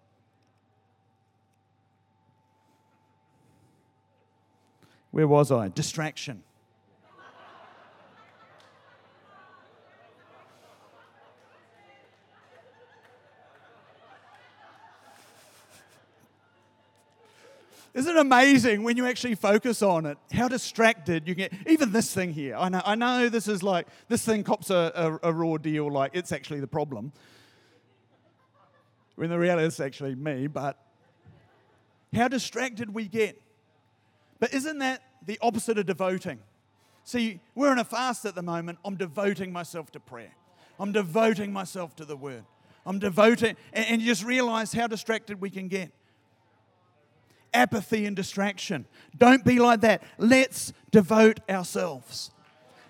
Where 5.11 5.27
was 5.27 5.51
I? 5.51 5.67
Distraction. 5.67 6.41
Isn't 17.93 18.15
it 18.15 18.19
amazing 18.19 18.81
when 18.81 18.97
you 18.97 19.05
actually 19.05 19.35
focus 19.35 19.83
on 19.83 20.07
it? 20.07 20.17
How 20.31 20.47
distracted 20.47 21.27
you 21.27 21.35
get. 21.35 21.53
Even 21.67 21.91
this 21.91 22.11
thing 22.11 22.33
here. 22.33 22.55
I 22.55 22.69
know, 22.69 22.81
I 22.83 22.95
know 22.95 23.29
this 23.29 23.47
is 23.47 23.61
like, 23.61 23.87
this 24.07 24.25
thing 24.25 24.43
cops 24.43 24.71
a, 24.71 25.19
a, 25.23 25.29
a 25.29 25.33
raw 25.33 25.57
deal, 25.57 25.91
like 25.91 26.11
it's 26.15 26.31
actually 26.31 26.59
the 26.59 26.67
problem. 26.67 27.13
When 29.15 29.29
the 29.29 29.37
reality 29.37 29.67
is 29.67 29.79
actually 29.79 30.15
me, 30.15 30.47
but 30.47 30.79
how 32.15 32.27
distracted 32.27 32.95
we 32.95 33.07
get. 33.07 33.39
But 34.39 34.55
isn't 34.55 34.79
that 34.79 35.03
the 35.23 35.37
opposite 35.41 35.77
of 35.77 35.85
devoting? 35.85 36.39
See, 37.03 37.41
we're 37.53 37.71
in 37.71 37.77
a 37.77 37.83
fast 37.83 38.25
at 38.25 38.33
the 38.33 38.41
moment. 38.41 38.79
I'm 38.83 38.95
devoting 38.95 39.53
myself 39.53 39.91
to 39.91 39.99
prayer. 39.99 40.33
I'm 40.79 40.91
devoting 40.91 41.53
myself 41.53 41.95
to 41.97 42.05
the 42.05 42.17
word. 42.17 42.43
I'm 42.87 42.97
devoting, 42.97 43.55
and, 43.71 43.85
and 43.85 44.01
you 44.01 44.07
just 44.07 44.23
realize 44.23 44.73
how 44.73 44.87
distracted 44.87 45.39
we 45.39 45.51
can 45.51 45.67
get 45.67 45.91
apathy 47.53 48.05
and 48.05 48.15
distraction. 48.15 48.85
Don't 49.17 49.43
be 49.43 49.59
like 49.59 49.81
that. 49.81 50.03
Let's 50.17 50.73
devote 50.91 51.39
ourselves. 51.49 52.31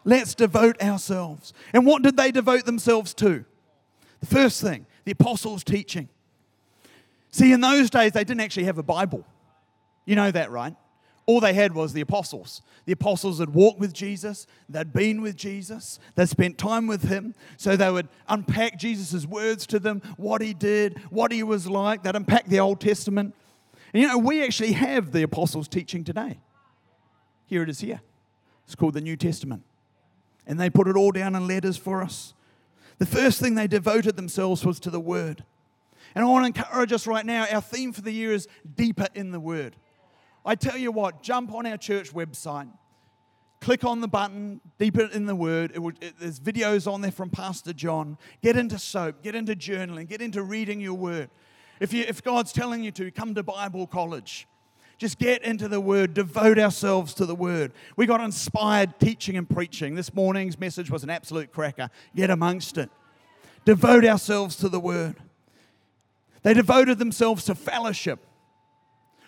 Let's 0.06 0.36
devote 0.36 0.82
ourselves. 0.82 1.54
And 1.74 1.86
what 1.86 2.02
did 2.04 2.18
they 2.18 2.32
devote 2.32 2.66
themselves 2.66 3.14
to? 3.16 3.46
The 4.20 4.26
first 4.26 4.62
thing, 4.62 4.86
the 5.06 5.12
apostles' 5.12 5.64
teaching. 5.64 6.10
See, 7.32 7.52
in 7.52 7.62
those 7.62 7.90
days, 7.90 8.12
they 8.12 8.24
didn't 8.24 8.42
actually 8.42 8.66
have 8.66 8.78
a 8.78 8.84
Bible. 8.84 9.26
You 10.06 10.16
know 10.16 10.32
that, 10.32 10.52
right? 10.52 10.76
All 11.26 11.40
they 11.40 11.54
had 11.54 11.74
was 11.74 11.94
the 11.94 12.02
apostles. 12.02 12.62
The 12.86 12.92
apostles 12.92 13.40
had 13.40 13.54
walked 13.54 13.80
with 13.80 13.94
Jesus, 13.94 14.46
they'd 14.68 14.92
been 14.92 15.22
with 15.22 15.38
Jesus, 15.38 15.98
they'd 16.16 16.28
spent 16.28 16.58
time 16.58 16.86
with 16.86 17.04
him, 17.04 17.34
so 17.56 17.78
they 17.78 17.90
would 17.90 18.10
unpack 18.28 18.78
Jesus' 18.78 19.26
words 19.26 19.66
to 19.68 19.80
them, 19.80 20.02
what 20.18 20.42
he 20.42 20.54
did, 20.54 21.00
what 21.10 21.32
he 21.32 21.42
was 21.42 21.66
like. 21.66 22.04
They'd 22.04 22.16
unpack 22.16 22.48
the 22.48 22.60
Old 22.60 22.82
Testament. 22.82 23.34
And 23.94 24.02
you 24.02 24.08
know, 24.08 24.18
we 24.18 24.44
actually 24.44 24.74
have 24.74 25.12
the 25.12 25.24
apostles' 25.24 25.68
teaching 25.68 26.04
today. 26.04 26.40
Here 27.46 27.62
it 27.62 27.70
is 27.70 27.80
here. 27.80 28.02
It's 28.66 28.76
called 28.76 28.94
the 28.96 29.02
New 29.02 29.16
Testament. 29.16 29.64
And 30.48 30.60
they 30.60 30.70
put 30.70 30.88
it 30.88 30.96
all 30.96 31.12
down 31.12 31.36
in 31.36 31.48
letters 31.48 31.78
for 31.78 32.02
us. 32.02 32.34
The 32.98 33.06
first 33.06 33.40
thing 33.40 33.56
they 33.56 33.68
devoted 33.68 34.16
themselves 34.16 34.66
was 34.66 34.80
to 34.82 34.90
the 34.90 35.00
Word. 35.00 35.44
And 36.16 36.24
I 36.24 36.28
want 36.28 36.44
to 36.44 36.62
encourage 36.62 36.92
us 36.92 37.08
right 37.08 37.26
now, 37.26 37.46
our 37.52 37.62
theme 37.62 37.92
for 37.92 38.02
the 38.02 38.12
year 38.12 38.34
is 38.34 38.48
deeper 38.76 39.08
in 39.16 39.32
the 39.32 39.40
Word. 39.40 39.76
I 40.46 40.56
tell 40.56 40.78
you 40.78 40.92
what, 40.92 41.24
jump 41.24 41.54
on 41.54 41.66
our 41.66 41.78
church 41.78 42.14
website, 42.14 42.70
click 43.62 43.84
on 43.84 44.02
the 44.02 44.08
button, 44.08 44.60
deeper 44.78 45.06
in 45.06 45.26
the 45.26 45.36
Word. 45.36 45.72
It 45.74 45.80
will, 45.80 45.94
it, 46.02 46.16
there's 46.20 46.40
videos 46.40 46.92
on 46.92 47.02
there 47.02 47.12
from 47.12 47.30
Pastor 47.30 47.74
John. 47.74 48.18
Get 48.42 48.58
into 48.58 48.78
soap, 48.78 49.24
get 49.24 49.36
into 49.36 49.56
journaling, 49.56 50.08
get 50.08 50.22
into 50.22 50.44
reading 50.44 50.82
your 50.82 50.96
Word. 50.96 51.30
If, 51.84 51.92
you, 51.92 52.06
if 52.08 52.24
God's 52.24 52.54
telling 52.54 52.82
you 52.82 52.92
to, 52.92 53.12
come 53.12 53.36
to 53.36 53.44
Bible 53.44 53.88
college. 53.88 54.48
Just 54.98 55.20
get 55.20 55.44
into 55.44 55.68
the 55.68 55.82
Word, 55.82 56.14
devote 56.14 56.58
ourselves 56.58 57.14
to 57.16 57.26
the 57.26 57.36
Word. 57.36 57.74
We 57.98 58.06
got 58.06 58.22
inspired 58.22 58.98
teaching 59.02 59.36
and 59.36 59.50
preaching. 59.50 59.94
This 59.94 60.14
morning's 60.14 60.58
message 60.58 60.90
was 60.90 61.04
an 61.04 61.10
absolute 61.10 61.52
cracker. 61.52 61.90
Get 62.16 62.30
amongst 62.30 62.78
it. 62.78 62.90
Devote 63.66 64.06
ourselves 64.06 64.56
to 64.58 64.70
the 64.70 64.80
Word. 64.80 65.18
They 66.44 66.54
devoted 66.54 67.00
themselves 67.00 67.44
to 67.46 67.56
fellowship. 67.56 68.26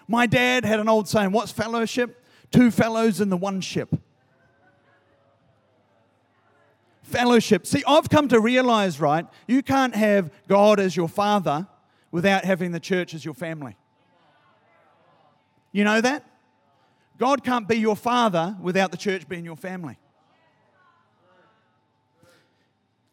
My 0.08 0.26
dad 0.26 0.64
had 0.64 0.80
an 0.80 0.88
old 0.88 1.10
saying 1.10 1.34
What's 1.34 1.52
fellowship? 1.52 2.24
Two 2.52 2.72
fellows 2.72 3.20
in 3.20 3.28
the 3.28 3.36
one 3.36 3.60
ship. 3.60 3.94
Fellowship. 7.04 7.68
See, 7.68 7.84
I've 7.86 8.08
come 8.08 8.30
to 8.30 8.40
realize, 8.40 9.02
right, 9.02 9.26
you 9.46 9.62
can't 9.62 9.94
have 9.94 10.32
God 10.48 10.80
as 10.80 10.96
your 10.96 11.10
father 11.10 11.68
without 12.16 12.46
having 12.46 12.72
the 12.72 12.80
church 12.80 13.14
as 13.14 13.26
your 13.26 13.34
family. 13.34 13.76
You 15.74 15.84
know 15.84 16.00
that? 16.00 16.26
God 17.18 17.44
can't 17.44 17.68
be 17.68 17.76
your 17.76 17.98
father 17.98 18.56
without 18.62 18.92
the 18.92 18.98
church 18.98 19.28
being 19.28 19.44
your 19.44 19.58
family. 19.58 19.98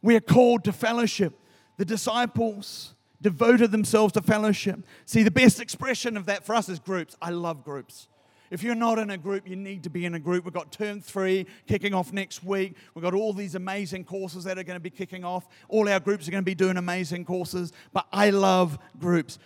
We 0.02 0.14
are 0.14 0.20
called 0.20 0.62
to 0.62 0.72
fellowship. 0.72 1.36
The 1.78 1.84
disciples 1.84 2.94
devoted 3.20 3.72
themselves 3.72 4.12
to 4.12 4.22
fellowship. 4.22 4.86
See, 5.04 5.24
the 5.24 5.32
best 5.32 5.58
expression 5.58 6.16
of 6.16 6.26
that 6.26 6.46
for 6.46 6.54
us 6.54 6.68
is 6.68 6.78
groups. 6.78 7.16
I 7.20 7.30
love 7.30 7.64
groups. 7.64 8.06
If 8.52 8.62
you're 8.62 8.74
not 8.74 8.98
in 8.98 9.08
a 9.08 9.16
group, 9.16 9.48
you 9.48 9.56
need 9.56 9.84
to 9.84 9.90
be 9.90 10.04
in 10.04 10.12
a 10.12 10.18
group. 10.18 10.44
We've 10.44 10.52
got 10.52 10.70
term 10.70 11.00
three 11.00 11.46
kicking 11.66 11.94
off 11.94 12.12
next 12.12 12.44
week. 12.44 12.76
We've 12.94 13.02
got 13.02 13.14
all 13.14 13.32
these 13.32 13.54
amazing 13.54 14.04
courses 14.04 14.44
that 14.44 14.58
are 14.58 14.62
going 14.62 14.76
to 14.76 14.80
be 14.80 14.90
kicking 14.90 15.24
off. 15.24 15.48
All 15.70 15.88
our 15.88 15.98
groups 15.98 16.28
are 16.28 16.32
going 16.32 16.42
to 16.42 16.50
be 16.50 16.54
doing 16.54 16.76
amazing 16.76 17.24
courses. 17.24 17.72
But 17.94 18.06
I 18.12 18.28
love 18.28 18.78
groups. 18.98 19.38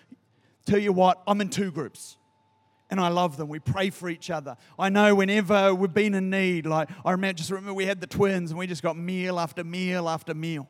Tell 0.66 0.80
you 0.80 0.92
what, 0.92 1.22
I'm 1.24 1.40
in 1.40 1.50
two 1.50 1.70
groups 1.70 2.16
and 2.90 2.98
I 2.98 3.06
love 3.06 3.36
them. 3.36 3.46
We 3.48 3.60
pray 3.60 3.90
for 3.90 4.08
each 4.08 4.28
other. 4.28 4.56
I 4.76 4.88
know 4.88 5.14
whenever 5.14 5.72
we've 5.72 5.94
been 5.94 6.14
in 6.14 6.28
need, 6.28 6.66
like 6.66 6.88
I 7.04 7.12
remember, 7.12 7.38
just 7.38 7.50
remember 7.50 7.74
we 7.74 7.86
had 7.86 8.00
the 8.00 8.08
twins 8.08 8.50
and 8.50 8.58
we 8.58 8.66
just 8.66 8.82
got 8.82 8.96
meal 8.96 9.38
after 9.38 9.62
meal 9.62 10.08
after 10.08 10.34
meal. 10.34 10.68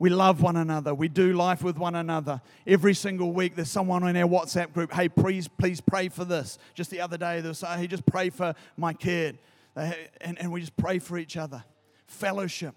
We 0.00 0.10
love 0.10 0.42
one 0.42 0.56
another. 0.56 0.94
We 0.94 1.08
do 1.08 1.32
life 1.32 1.62
with 1.62 1.76
one 1.76 1.96
another. 1.96 2.40
Every 2.66 2.94
single 2.94 3.32
week, 3.32 3.56
there's 3.56 3.70
someone 3.70 4.06
in 4.06 4.16
our 4.16 4.28
WhatsApp 4.28 4.72
group. 4.72 4.92
Hey, 4.92 5.08
please, 5.08 5.48
please 5.48 5.80
pray 5.80 6.08
for 6.08 6.24
this. 6.24 6.58
Just 6.74 6.90
the 6.90 7.00
other 7.00 7.18
day, 7.18 7.40
they 7.40 7.48
were 7.48 7.54
saying, 7.54 7.80
hey, 7.80 7.86
just 7.88 8.06
pray 8.06 8.30
for 8.30 8.54
my 8.76 8.92
kid. 8.92 9.38
And, 9.74 10.38
and 10.38 10.52
we 10.52 10.60
just 10.60 10.76
pray 10.76 11.00
for 11.00 11.18
each 11.18 11.36
other. 11.36 11.64
Fellowship. 12.06 12.74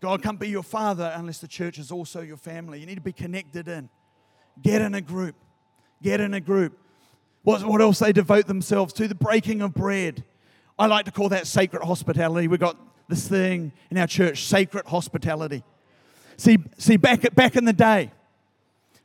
God 0.00 0.22
can't 0.22 0.40
be 0.40 0.48
your 0.48 0.64
father 0.64 1.12
unless 1.14 1.38
the 1.38 1.48
church 1.48 1.78
is 1.78 1.92
also 1.92 2.20
your 2.20 2.36
family. 2.36 2.80
You 2.80 2.86
need 2.86 2.96
to 2.96 3.00
be 3.00 3.12
connected 3.12 3.68
in. 3.68 3.88
Get 4.62 4.82
in 4.82 4.94
a 4.94 5.00
group. 5.00 5.36
Get 6.02 6.20
in 6.20 6.34
a 6.34 6.40
group. 6.40 6.78
What, 7.42 7.64
what 7.64 7.80
else 7.80 8.00
they 8.00 8.12
devote 8.12 8.48
themselves 8.48 8.92
to? 8.94 9.06
The 9.06 9.14
breaking 9.14 9.62
of 9.62 9.72
bread. 9.72 10.24
I 10.78 10.86
like 10.86 11.04
to 11.04 11.12
call 11.12 11.28
that 11.28 11.46
sacred 11.46 11.84
hospitality. 11.84 12.48
We've 12.48 12.58
got 12.58 12.76
this 13.08 13.28
thing 13.28 13.72
in 13.90 13.98
our 13.98 14.08
church, 14.08 14.44
sacred 14.44 14.86
hospitality. 14.86 15.62
See, 16.36 16.58
see 16.78 16.96
back, 16.96 17.34
back 17.34 17.56
in 17.56 17.64
the 17.64 17.72
day, 17.72 18.12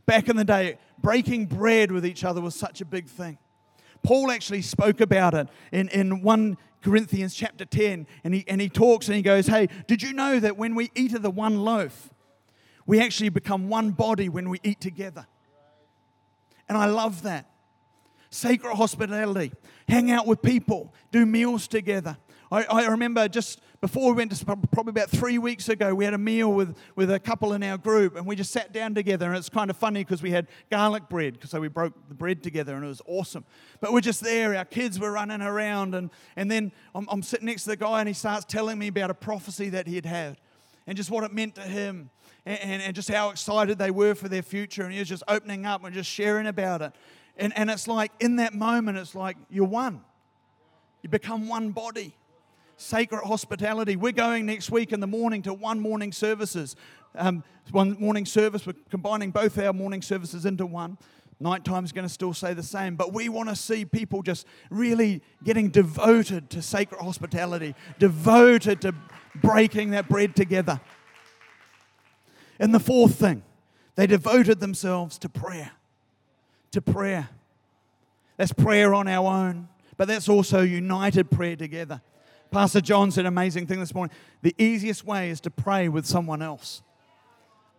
back 0.05 0.27
in 0.27 0.35
the 0.35 0.43
day, 0.43 0.77
breaking 1.01 1.45
bread 1.45 1.91
with 1.91 2.05
each 2.05 2.23
other 2.23 2.41
was 2.41 2.55
such 2.55 2.81
a 2.81 2.85
big 2.85 3.07
thing. 3.07 3.37
Paul 4.03 4.31
actually 4.31 4.61
spoke 4.61 4.99
about 4.99 5.33
it 5.33 5.47
in, 5.71 5.87
in 5.89 6.21
1 6.21 6.57
Corinthians 6.81 7.35
chapter 7.35 7.65
10, 7.65 8.07
and 8.23 8.33
he, 8.33 8.43
and 8.47 8.59
he 8.59 8.67
talks 8.67 9.07
and 9.07 9.15
he 9.15 9.21
goes, 9.21 9.47
Hey, 9.47 9.67
did 9.87 10.01
you 10.01 10.13
know 10.13 10.39
that 10.39 10.57
when 10.57 10.75
we 10.75 10.91
eat 10.95 11.13
of 11.13 11.21
the 11.21 11.29
one 11.29 11.61
loaf, 11.61 12.09
we 12.85 12.99
actually 12.99 13.29
become 13.29 13.69
one 13.69 13.91
body 13.91 14.27
when 14.27 14.49
we 14.49 14.59
eat 14.63 14.81
together? 14.81 15.27
And 16.67 16.77
I 16.77 16.85
love 16.85 17.23
that. 17.23 17.47
Sacred 18.31 18.75
hospitality, 18.75 19.51
hang 19.87 20.09
out 20.09 20.25
with 20.25 20.41
people, 20.41 20.93
do 21.11 21.25
meals 21.25 21.67
together. 21.67 22.17
I, 22.51 22.63
I 22.63 22.87
remember 22.87 23.29
just 23.29 23.61
before 23.79 24.09
we 24.09 24.17
went 24.17 24.31
to 24.35 24.45
probably 24.45 24.89
about 24.89 25.09
three 25.09 25.37
weeks 25.37 25.69
ago, 25.69 25.95
we 25.95 26.03
had 26.03 26.13
a 26.13 26.17
meal 26.17 26.51
with, 26.51 26.75
with 26.95 27.09
a 27.09 27.19
couple 27.19 27.53
in 27.53 27.63
our 27.63 27.77
group 27.77 28.17
and 28.17 28.25
we 28.25 28.35
just 28.35 28.51
sat 28.51 28.73
down 28.73 28.93
together. 28.93 29.27
And 29.27 29.37
it's 29.37 29.47
kind 29.47 29.69
of 29.69 29.77
funny 29.77 30.03
because 30.03 30.21
we 30.21 30.31
had 30.31 30.47
garlic 30.69 31.07
bread, 31.07 31.37
so 31.45 31.61
we 31.61 31.69
broke 31.69 31.93
the 32.09 32.13
bread 32.13 32.43
together 32.43 32.75
and 32.75 32.83
it 32.83 32.89
was 32.89 33.01
awesome. 33.07 33.45
But 33.79 33.93
we're 33.93 34.01
just 34.01 34.21
there, 34.21 34.55
our 34.55 34.65
kids 34.65 34.99
were 34.99 35.11
running 35.11 35.41
around. 35.41 35.95
And, 35.95 36.09
and 36.35 36.51
then 36.51 36.73
I'm, 36.93 37.07
I'm 37.09 37.23
sitting 37.23 37.45
next 37.45 37.63
to 37.63 37.69
the 37.69 37.77
guy 37.77 37.99
and 37.99 38.07
he 38.07 38.13
starts 38.13 38.45
telling 38.45 38.77
me 38.77 38.87
about 38.87 39.09
a 39.09 39.15
prophecy 39.15 39.69
that 39.69 39.87
he 39.87 39.95
had 39.95 40.05
had 40.05 40.37
and 40.85 40.97
just 40.97 41.09
what 41.09 41.23
it 41.23 41.33
meant 41.33 41.55
to 41.55 41.61
him. 41.61 42.09
and, 42.45 42.59
and, 42.59 42.81
and 42.81 42.95
just 42.95 43.09
how 43.09 43.29
excited 43.29 43.77
they 43.77 43.91
were 43.91 44.13
for 44.13 44.27
their 44.27 44.43
future. 44.43 44.83
And 44.83 44.91
he 44.91 44.99
was 44.99 45.07
just 45.07 45.23
opening 45.27 45.65
up 45.65 45.85
and 45.85 45.93
just 45.93 46.09
sharing 46.09 46.47
about 46.47 46.81
it. 46.81 46.91
And, 47.37 47.57
and 47.57 47.69
it's 47.69 47.87
like 47.87 48.11
in 48.19 48.35
that 48.35 48.53
moment, 48.53 48.97
it's 48.97 49.15
like 49.15 49.37
you're 49.49 49.65
one. 49.65 50.01
You 51.01 51.09
become 51.09 51.47
one 51.47 51.71
body. 51.71 52.13
Sacred 52.81 53.23
hospitality. 53.23 53.95
We're 53.95 54.11
going 54.11 54.47
next 54.47 54.71
week 54.71 54.91
in 54.91 55.01
the 55.01 55.07
morning 55.07 55.43
to 55.43 55.53
one 55.53 55.79
morning 55.79 56.11
services. 56.11 56.75
Um, 57.13 57.43
one 57.69 57.95
morning 57.99 58.25
service, 58.25 58.65
we're 58.65 58.73
combining 58.89 59.29
both 59.29 59.59
our 59.59 59.71
morning 59.71 60.01
services 60.01 60.47
into 60.47 60.65
one. 60.65 60.97
Nighttime's 61.39 61.91
going 61.91 62.07
to 62.07 62.13
still 62.13 62.33
say 62.33 62.55
the 62.55 62.63
same, 62.63 62.95
but 62.95 63.13
we 63.13 63.29
want 63.29 63.49
to 63.49 63.55
see 63.55 63.85
people 63.85 64.23
just 64.23 64.47
really 64.71 65.21
getting 65.43 65.69
devoted 65.69 66.49
to 66.49 66.63
sacred 66.63 66.99
hospitality, 66.99 67.75
devoted 67.99 68.81
to 68.81 68.95
breaking 69.35 69.91
that 69.91 70.09
bread 70.09 70.35
together. 70.35 70.81
And 72.59 72.73
the 72.73 72.79
fourth 72.79 73.13
thing, 73.13 73.43
they 73.95 74.07
devoted 74.07 74.59
themselves 74.59 75.19
to 75.19 75.29
prayer. 75.29 75.71
To 76.71 76.81
prayer. 76.81 77.29
That's 78.37 78.53
prayer 78.53 78.95
on 78.95 79.07
our 79.07 79.27
own, 79.31 79.69
but 79.97 80.07
that's 80.07 80.27
also 80.27 80.61
united 80.61 81.29
prayer 81.29 81.55
together. 81.55 82.01
Pastor 82.51 82.81
John 82.81 83.11
said 83.11 83.21
an 83.21 83.27
amazing 83.27 83.65
thing 83.65 83.79
this 83.79 83.95
morning. 83.95 84.13
The 84.41 84.53
easiest 84.57 85.05
way 85.05 85.29
is 85.29 85.39
to 85.41 85.49
pray 85.49 85.87
with 85.87 86.05
someone 86.05 86.41
else. 86.41 86.81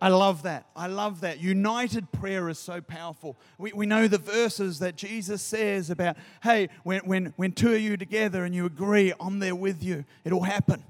I 0.01 0.09
love 0.09 0.43
that. 0.43 0.65
I 0.75 0.87
love 0.87 1.21
that. 1.21 1.39
United 1.39 2.11
prayer 2.11 2.49
is 2.49 2.57
so 2.57 2.81
powerful. 2.81 3.37
We, 3.57 3.71
we 3.71 3.85
know 3.85 4.07
the 4.07 4.17
verses 4.17 4.79
that 4.79 4.97
Jesus 4.97 5.41
says 5.41 5.89
about, 5.91 6.17
hey, 6.41 6.69
when, 6.83 7.01
when, 7.01 7.33
when 7.37 7.51
two 7.53 7.73
of 7.73 7.79
you 7.79 7.95
together 7.95 8.43
and 8.43 8.53
you 8.53 8.65
agree, 8.65 9.13
I'm 9.19 9.39
there 9.39 9.55
with 9.55 9.83
you, 9.83 10.03
it'll 10.25 10.43
happen. 10.43 10.83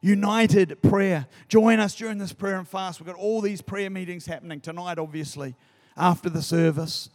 United 0.00 0.80
prayer. 0.80 1.26
Join 1.48 1.80
us 1.80 1.94
during 1.94 2.18
this 2.18 2.32
prayer 2.32 2.56
and 2.56 2.66
fast. 2.66 3.00
We've 3.00 3.06
got 3.06 3.16
all 3.16 3.40
these 3.40 3.60
prayer 3.60 3.90
meetings 3.90 4.26
happening 4.26 4.60
tonight, 4.60 4.98
obviously, 4.98 5.56
after 5.96 6.30
the 6.30 6.40
service. 6.40 7.10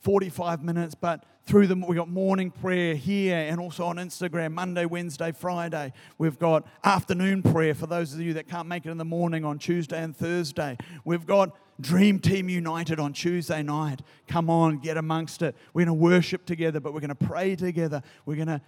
45 0.00 0.62
minutes, 0.62 0.94
but 0.94 1.24
through 1.46 1.66
them, 1.66 1.82
we've 1.86 1.96
got 1.96 2.08
morning 2.08 2.50
prayer 2.50 2.94
here 2.94 3.36
and 3.36 3.60
also 3.60 3.84
on 3.84 3.96
Instagram, 3.96 4.52
Monday, 4.52 4.86
Wednesday, 4.86 5.30
Friday. 5.30 5.92
We've 6.16 6.38
got 6.38 6.66
afternoon 6.82 7.42
prayer 7.42 7.74
for 7.74 7.86
those 7.86 8.14
of 8.14 8.20
you 8.20 8.34
that 8.34 8.48
can't 8.48 8.66
make 8.66 8.86
it 8.86 8.90
in 8.90 8.96
the 8.96 9.04
morning 9.04 9.44
on 9.44 9.58
Tuesday 9.58 10.02
and 10.02 10.16
Thursday. 10.16 10.78
We've 11.04 11.26
got 11.26 11.54
Dream 11.80 12.18
Team 12.18 12.48
United 12.48 12.98
on 12.98 13.12
Tuesday 13.12 13.62
night. 13.62 14.00
Come 14.26 14.48
on, 14.48 14.78
get 14.78 14.96
amongst 14.96 15.42
it. 15.42 15.54
We're 15.74 15.84
going 15.84 15.98
to 15.98 16.02
worship 16.02 16.46
together, 16.46 16.80
but 16.80 16.94
we're 16.94 17.00
going 17.00 17.08
to 17.08 17.14
pray 17.14 17.56
together. 17.56 18.02
We're 18.24 18.36
going 18.36 18.48
to 18.48 18.62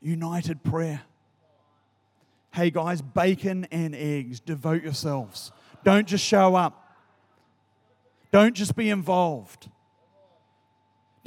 united 0.00 0.62
prayer. 0.62 1.02
Hey 2.52 2.70
guys, 2.70 3.02
bacon 3.02 3.66
and 3.72 3.94
eggs, 3.94 4.38
devote 4.40 4.82
yourselves. 4.82 5.50
Don't 5.84 6.06
just 6.06 6.24
show 6.24 6.54
up. 6.54 6.96
Don't 8.30 8.54
just 8.54 8.76
be 8.76 8.90
involved. 8.90 9.68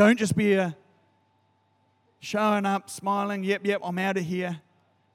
Don't 0.01 0.17
just 0.17 0.35
be 0.35 0.53
a 0.53 0.75
showing 2.19 2.65
up, 2.65 2.89
smiling, 2.89 3.43
yep, 3.43 3.61
yep, 3.63 3.81
I'm 3.83 3.99
out 3.99 4.17
of 4.17 4.23
here. 4.23 4.59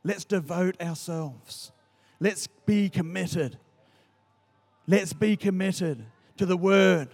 Let's 0.05 0.25
devote 0.25 0.81
ourselves. 0.81 1.73
Let's 2.21 2.47
be 2.67 2.89
committed. 2.89 3.59
Let's 4.87 5.13
be 5.13 5.37
committed 5.37 6.05
to 6.37 6.47
the 6.47 6.57
word, 6.57 7.09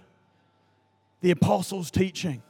the 1.21 1.31
apostles' 1.31 1.89
teaching, 1.89 2.43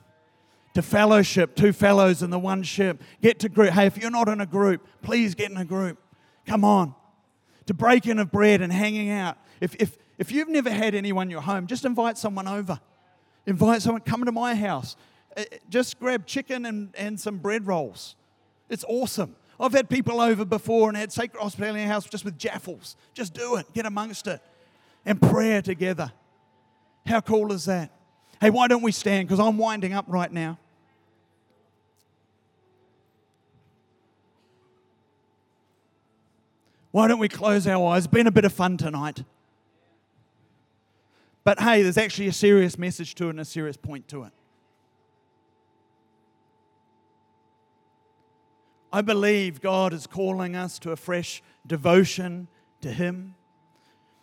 to 0.74 0.82
fellowship, 0.82 1.56
two 1.56 1.72
fellows 1.72 2.22
in 2.22 2.30
the 2.30 2.38
one 2.38 2.62
ship. 2.62 3.02
Get 3.22 3.40
to 3.40 3.48
group. 3.48 3.70
Hey, 3.70 3.86
if 3.86 3.98
you're 3.98 4.12
not 4.12 4.28
in 4.28 4.42
a 4.42 4.46
group, 4.46 4.86
please 5.02 5.36
get 5.36 5.50
in 5.50 5.56
a 5.56 5.64
group. 5.64 6.00
Come 6.46 6.66
on. 6.66 6.96
To 7.68 7.74
breaking 7.74 8.20
of 8.20 8.30
bread 8.30 8.60
and 8.60 8.74
hanging 8.74 9.10
out. 9.10 9.38
If, 9.62 9.74
if, 9.80 9.98
if 10.18 10.34
you've 10.34 10.50
never 10.50 10.70
had 10.70 10.94
anyone 10.94 11.28
in 11.28 11.32
your 11.32 11.44
home, 11.44 11.66
just 11.66 11.86
invite 11.86 12.18
someone 12.18 12.50
over. 12.50 12.82
Invite 13.46 13.82
someone, 13.82 14.02
come 14.02 14.26
to 14.26 14.32
my 14.34 14.54
house. 14.54 14.98
Uh, 15.36 15.44
just 15.70 16.00
grab 16.00 16.26
chicken 16.26 16.66
and, 16.66 16.94
and 16.96 17.20
some 17.20 17.38
bread 17.38 17.68
rolls. 17.68 18.16
It's 18.70 18.86
awesome. 18.88 19.36
I've 19.60 19.74
had 19.74 19.90
people 19.90 20.20
over 20.20 20.46
before 20.46 20.90
and 20.90 20.98
had 20.98 21.12
sacred 21.12 21.40
hospitality 21.40 21.82
in 21.82 21.88
the 21.88 21.94
house 21.94 22.06
just 22.06 22.26
with 22.26 22.38
jaffles. 22.38 22.96
Just 23.14 23.34
do 23.34 23.56
it, 23.56 23.72
get 23.74 23.86
amongst 23.86 24.28
it, 24.28 24.42
and 25.06 25.22
prayer 25.22 25.62
together. 25.62 26.12
How 27.06 27.22
cool 27.22 27.52
is 27.52 27.66
that? 27.66 27.92
Hey, 28.42 28.50
why 28.50 28.68
don't 28.68 28.82
we 28.82 28.92
stand? 28.92 29.28
Because 29.28 29.40
I'm 29.40 29.58
winding 29.58 29.94
up 29.94 30.06
right 30.08 30.32
now. 30.32 30.58
Why 36.92 37.08
don't 37.08 37.20
we 37.20 37.28
close 37.28 37.66
our 37.66 37.88
eyes? 37.88 38.06
Been 38.06 38.28
a 38.28 38.32
bit 38.32 38.46
of 38.46 38.54
fun 38.54 38.78
tonight. 38.78 39.24
But 41.44 41.60
hey, 41.60 41.82
there's 41.82 41.98
actually 41.98 42.28
a 42.28 42.34
serious 42.34 42.78
message 42.78 43.16
to 43.16 43.28
it 43.28 43.32
and 43.32 43.40
a 43.40 43.46
serious 43.46 43.78
point 43.78 44.08
to 44.10 44.24
it. 44.24 44.32
I 48.94 49.02
believe 49.02 49.60
God 49.60 49.92
is 49.92 50.06
calling 50.06 50.56
us 50.56 50.78
to 50.80 50.92
a 50.92 50.96
fresh 50.96 51.42
devotion 51.66 52.48
to 52.82 52.92
Him, 52.92 53.34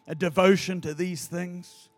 a 0.06 0.14
devotion 0.14 0.80
to 0.82 0.94
these 0.94 1.26
things. 1.26 1.88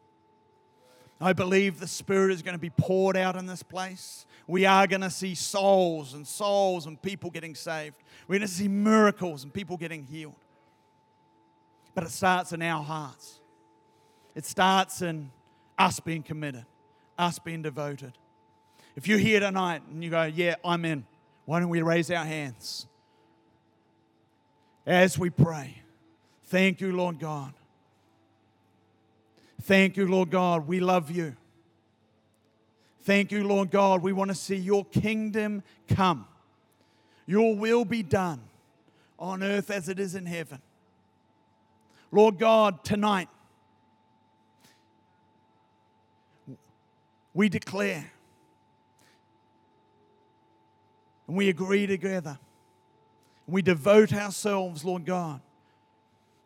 I 1.20 1.34
believe 1.34 1.80
the 1.80 1.86
Spirit 1.86 2.32
is 2.32 2.40
going 2.40 2.54
to 2.54 2.60
be 2.60 2.70
poured 2.70 3.14
out 3.14 3.36
in 3.36 3.44
this 3.44 3.62
place. 3.62 4.24
We 4.46 4.64
are 4.64 4.86
going 4.86 5.02
to 5.02 5.10
see 5.10 5.34
souls 5.34 6.14
and 6.14 6.26
souls 6.26 6.86
and 6.86 7.00
people 7.00 7.30
getting 7.30 7.54
saved. 7.54 7.96
We're 8.26 8.38
going 8.38 8.48
to 8.48 8.54
see 8.54 8.68
miracles 8.68 9.44
and 9.44 9.52
people 9.52 9.76
getting 9.76 10.04
healed. 10.04 10.34
But 11.94 12.04
it 12.04 12.10
starts 12.10 12.54
in 12.54 12.62
our 12.62 12.82
hearts, 12.82 13.38
it 14.34 14.46
starts 14.46 15.02
in 15.02 15.30
us 15.78 16.00
being 16.00 16.22
committed, 16.22 16.64
us 17.18 17.38
being 17.38 17.60
devoted. 17.60 18.16
If 18.96 19.06
you're 19.06 19.18
here 19.18 19.40
tonight 19.40 19.82
and 19.90 20.02
you 20.02 20.08
go, 20.08 20.22
Yeah, 20.22 20.54
I'm 20.64 20.86
in, 20.86 21.04
why 21.44 21.60
don't 21.60 21.68
we 21.68 21.82
raise 21.82 22.10
our 22.10 22.24
hands 22.24 22.86
as 24.86 25.18
we 25.18 25.30
pray? 25.30 25.82
Thank 26.44 26.80
you, 26.80 26.92
Lord 26.92 27.18
God. 27.18 27.52
Thank 29.62 29.96
you, 29.96 30.06
Lord 30.06 30.30
God. 30.30 30.66
We 30.66 30.80
love 30.80 31.10
you. 31.10 31.36
Thank 33.02 33.32
you, 33.32 33.46
Lord 33.46 33.70
God. 33.70 34.02
We 34.02 34.12
want 34.12 34.30
to 34.30 34.34
see 34.34 34.56
your 34.56 34.84
kingdom 34.84 35.62
come. 35.88 36.26
Your 37.26 37.56
will 37.56 37.84
be 37.84 38.02
done 38.02 38.40
on 39.18 39.42
earth 39.42 39.70
as 39.70 39.88
it 39.88 39.98
is 39.98 40.14
in 40.14 40.26
heaven. 40.26 40.60
Lord 42.10 42.38
God, 42.38 42.84
tonight 42.84 43.28
we 47.32 47.48
declare 47.48 48.12
And 51.32 51.38
we 51.38 51.48
agree 51.48 51.86
together. 51.86 52.38
And 53.46 53.54
we 53.54 53.62
devote 53.62 54.12
ourselves, 54.12 54.84
Lord 54.84 55.06
God, 55.06 55.40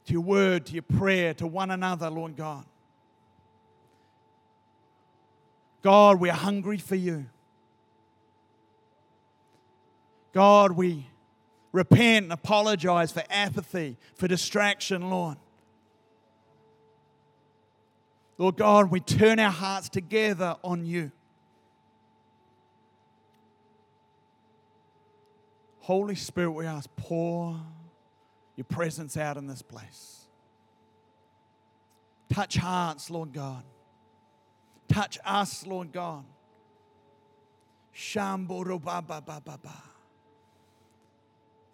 to 0.05 0.12
your 0.12 0.22
word, 0.22 0.66
to 0.66 0.75
your 0.75 0.85
prayer, 0.85 1.35
to 1.35 1.46
one 1.49 1.72
another, 1.72 2.09
Lord 2.09 2.37
God. 2.37 2.64
God, 5.83 6.20
we 6.20 6.31
are 6.31 6.37
hungry 6.37 6.79
for 6.79 6.94
you. 6.94 7.27
God, 10.33 10.70
we 10.70 11.09
repent 11.72 12.27
and 12.27 12.33
apologize 12.33 13.11
for 13.11 13.25
apathy, 13.29 13.96
for 14.14 14.29
distraction, 14.29 15.11
Lord. 15.11 15.37
Lord 18.38 18.57
God, 18.57 18.92
we 18.92 19.01
turn 19.01 19.40
our 19.40 19.51
hearts 19.51 19.88
together 19.88 20.55
on 20.62 20.87
you. 20.87 21.11
Holy 25.87 26.16
Spirit, 26.16 26.51
we 26.51 26.66
ask, 26.66 26.90
pour 26.96 27.61
your 28.57 28.64
presence 28.64 29.16
out 29.16 29.37
in 29.37 29.46
this 29.46 29.62
place. 29.62 30.27
Touch 32.29 32.57
hearts, 32.57 33.09
Lord 33.09 33.33
God. 33.33 33.62
Touch 34.88 35.16
us, 35.25 35.64
Lord 35.64 35.92
God. 35.92 36.25
Shamboro 37.94 38.83
ba 38.83 39.01
ba 39.01 39.22
ba 39.25 39.40
ba 39.44 39.61
ba. 39.62 39.83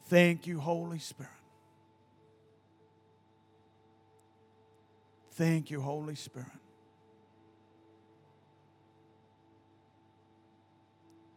Thank 0.09 0.47
you, 0.47 0.61
Holy 0.61 0.99
Spirit. 0.99 1.31
Thank 5.31 5.71
you, 5.71 5.81
Holy 5.81 6.17
Spirit. 6.17 6.49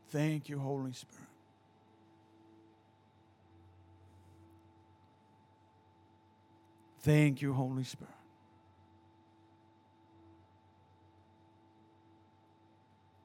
Thank 0.09 0.49
you, 0.49 0.59
Holy 0.59 0.91
Spirit. 0.91 1.24
Thank 7.05 7.39
you, 7.43 7.53
Holy 7.53 7.83
Spirit. 7.83 8.11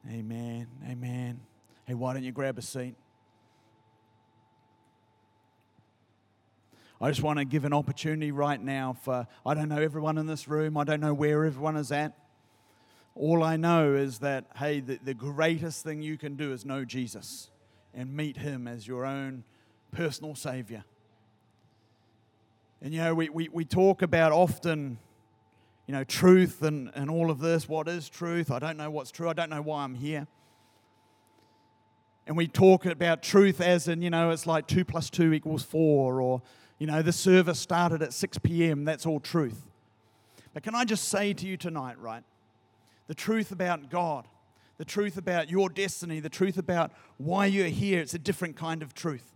Amen. 0.07 0.67
Amen. 0.87 1.41
Hey, 1.87 1.95
why 1.95 2.13
don't 2.13 2.23
you 2.23 2.31
grab 2.31 2.59
a 2.59 2.63
seat? 2.63 2.95
I 7.01 7.09
just 7.09 7.23
want 7.23 7.39
to 7.39 7.47
give 7.47 7.65
an 7.65 7.73
opportunity 7.73 8.33
right 8.33 8.63
now 8.63 8.99
for, 9.03 9.27
I 9.47 9.55
don't 9.55 9.71
know 9.71 9.81
everyone 9.81 10.19
in 10.19 10.27
this 10.27 10.47
room, 10.47 10.77
I 10.77 10.85
don't 10.85 11.01
know 11.01 11.15
where 11.15 11.47
everyone 11.47 11.79
is 11.79 11.91
at. 11.91 12.13
All 13.15 13.43
I 13.43 13.57
know 13.57 13.95
is 13.95 14.19
that, 14.19 14.45
hey, 14.57 14.81
the, 14.81 14.99
the 15.03 15.15
greatest 15.15 15.85
thing 15.85 16.03
you 16.03 16.19
can 16.19 16.37
do 16.37 16.53
is 16.53 16.67
know 16.67 16.85
Jesus 16.85 17.49
and 17.95 18.15
meet 18.15 18.37
Him 18.37 18.69
as 18.69 18.87
your 18.87 19.07
own 19.07 19.43
personal 19.91 20.35
Savior. 20.35 20.85
And 22.83 22.95
you 22.95 23.01
know, 23.01 23.15
we, 23.15 23.29
we, 23.29 23.49
we 23.53 23.65
talk 23.65 24.03
about 24.03 24.33
often, 24.33 24.99
you 25.87 25.93
know, 25.93 26.05
truth 26.05 26.63
and, 26.63 26.91
and 26.95 27.11
all 27.11 27.31
of 27.31 27.41
this. 27.41 27.69
What 27.69 27.89
is 27.89 28.09
truth? 28.09 28.51
I 28.51 28.59
don't 28.59 28.77
know 28.77 28.91
what's 28.91 29.11
true. 29.11 29.29
I 29.29 29.33
don't 29.35 29.51
know 29.51 29.63
why 29.63 29.85
I'm 29.85 29.95
here. 29.95 30.27
And 32.27 32.37
we 32.37 32.47
talk 32.47 32.87
about 32.87 33.23
truth 33.23 33.61
as 33.61 33.89
in, 33.89 34.03
you 34.03 34.11
know, 34.11 34.31
it's 34.31 34.47
like 34.47 34.67
two 34.67 34.85
plus 34.85 35.11
two 35.11 35.33
equals 35.33 35.63
four, 35.63 36.21
or 36.21 36.43
you 36.79 36.87
know, 36.87 37.03
the 37.03 37.13
service 37.13 37.59
started 37.59 38.03
at 38.03 38.13
6 38.13 38.39
p.m. 38.39 38.85
That's 38.85 39.05
all 39.05 39.21
truth. 39.21 39.67
But 40.55 40.63
can 40.63 40.75
I 40.75 40.85
just 40.85 41.09
say 41.09 41.33
to 41.35 41.47
you 41.47 41.57
tonight, 41.57 41.99
right? 41.99 42.23
The 43.09 43.15
truth 43.15 43.53
about 43.53 43.91
God, 43.91 44.27
the 44.79 44.85
truth 44.85 45.17
about 45.17 45.51
your 45.51 45.69
destiny, 45.69 46.21
the 46.21 46.29
truth 46.29 46.57
about 46.57 46.93
why 47.19 47.47
you're 47.47 47.67
here, 47.67 48.01
it's 48.01 48.15
a 48.15 48.19
different 48.19 48.57
kind 48.57 48.83
of 48.83 48.95
truth. 48.95 49.35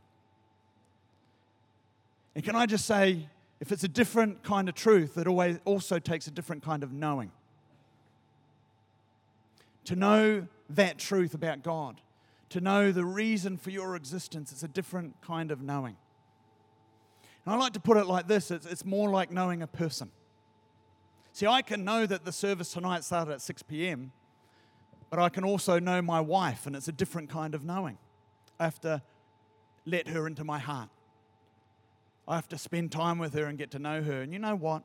And 2.34 2.42
can 2.42 2.56
I 2.56 2.66
just 2.66 2.86
say, 2.86 3.28
if 3.60 3.72
it's 3.72 3.84
a 3.84 3.88
different 3.88 4.42
kind 4.42 4.68
of 4.68 4.74
truth, 4.74 5.16
it 5.16 5.26
always 5.26 5.58
also 5.64 5.98
takes 5.98 6.26
a 6.26 6.30
different 6.30 6.62
kind 6.62 6.82
of 6.82 6.92
knowing. 6.92 7.30
To 9.84 9.96
know 9.96 10.46
that 10.70 10.98
truth 10.98 11.34
about 11.34 11.62
God, 11.62 12.00
to 12.50 12.60
know 12.60 12.92
the 12.92 13.04
reason 13.04 13.56
for 13.56 13.70
your 13.70 13.96
existence, 13.96 14.52
it's 14.52 14.62
a 14.62 14.68
different 14.68 15.20
kind 15.20 15.50
of 15.50 15.60
knowing. 15.60 15.96
And 17.44 17.54
I 17.54 17.58
like 17.58 17.74
to 17.74 17.80
put 17.80 17.96
it 17.96 18.06
like 18.06 18.28
this 18.28 18.50
it's, 18.50 18.66
it's 18.66 18.84
more 18.84 19.10
like 19.10 19.30
knowing 19.30 19.62
a 19.62 19.66
person. 19.66 20.10
See, 21.32 21.46
I 21.46 21.62
can 21.62 21.84
know 21.84 22.06
that 22.06 22.24
the 22.24 22.32
service 22.32 22.72
tonight 22.72 23.02
started 23.02 23.32
at 23.32 23.42
6 23.42 23.62
p.m., 23.64 24.12
but 25.10 25.18
I 25.18 25.28
can 25.28 25.44
also 25.44 25.78
know 25.78 26.00
my 26.00 26.20
wife, 26.20 26.66
and 26.66 26.74
it's 26.74 26.88
a 26.88 26.92
different 26.92 27.28
kind 27.28 27.54
of 27.54 27.64
knowing. 27.64 27.98
I 28.58 28.64
have 28.64 28.80
to 28.82 29.02
let 29.84 30.08
her 30.08 30.26
into 30.26 30.44
my 30.44 30.58
heart. 30.58 30.88
I 32.26 32.36
have 32.36 32.48
to 32.48 32.58
spend 32.58 32.92
time 32.92 33.18
with 33.18 33.34
her 33.34 33.44
and 33.44 33.58
get 33.58 33.70
to 33.72 33.78
know 33.78 34.02
her. 34.02 34.22
And 34.22 34.32
you 34.32 34.38
know 34.38 34.56
what? 34.56 34.82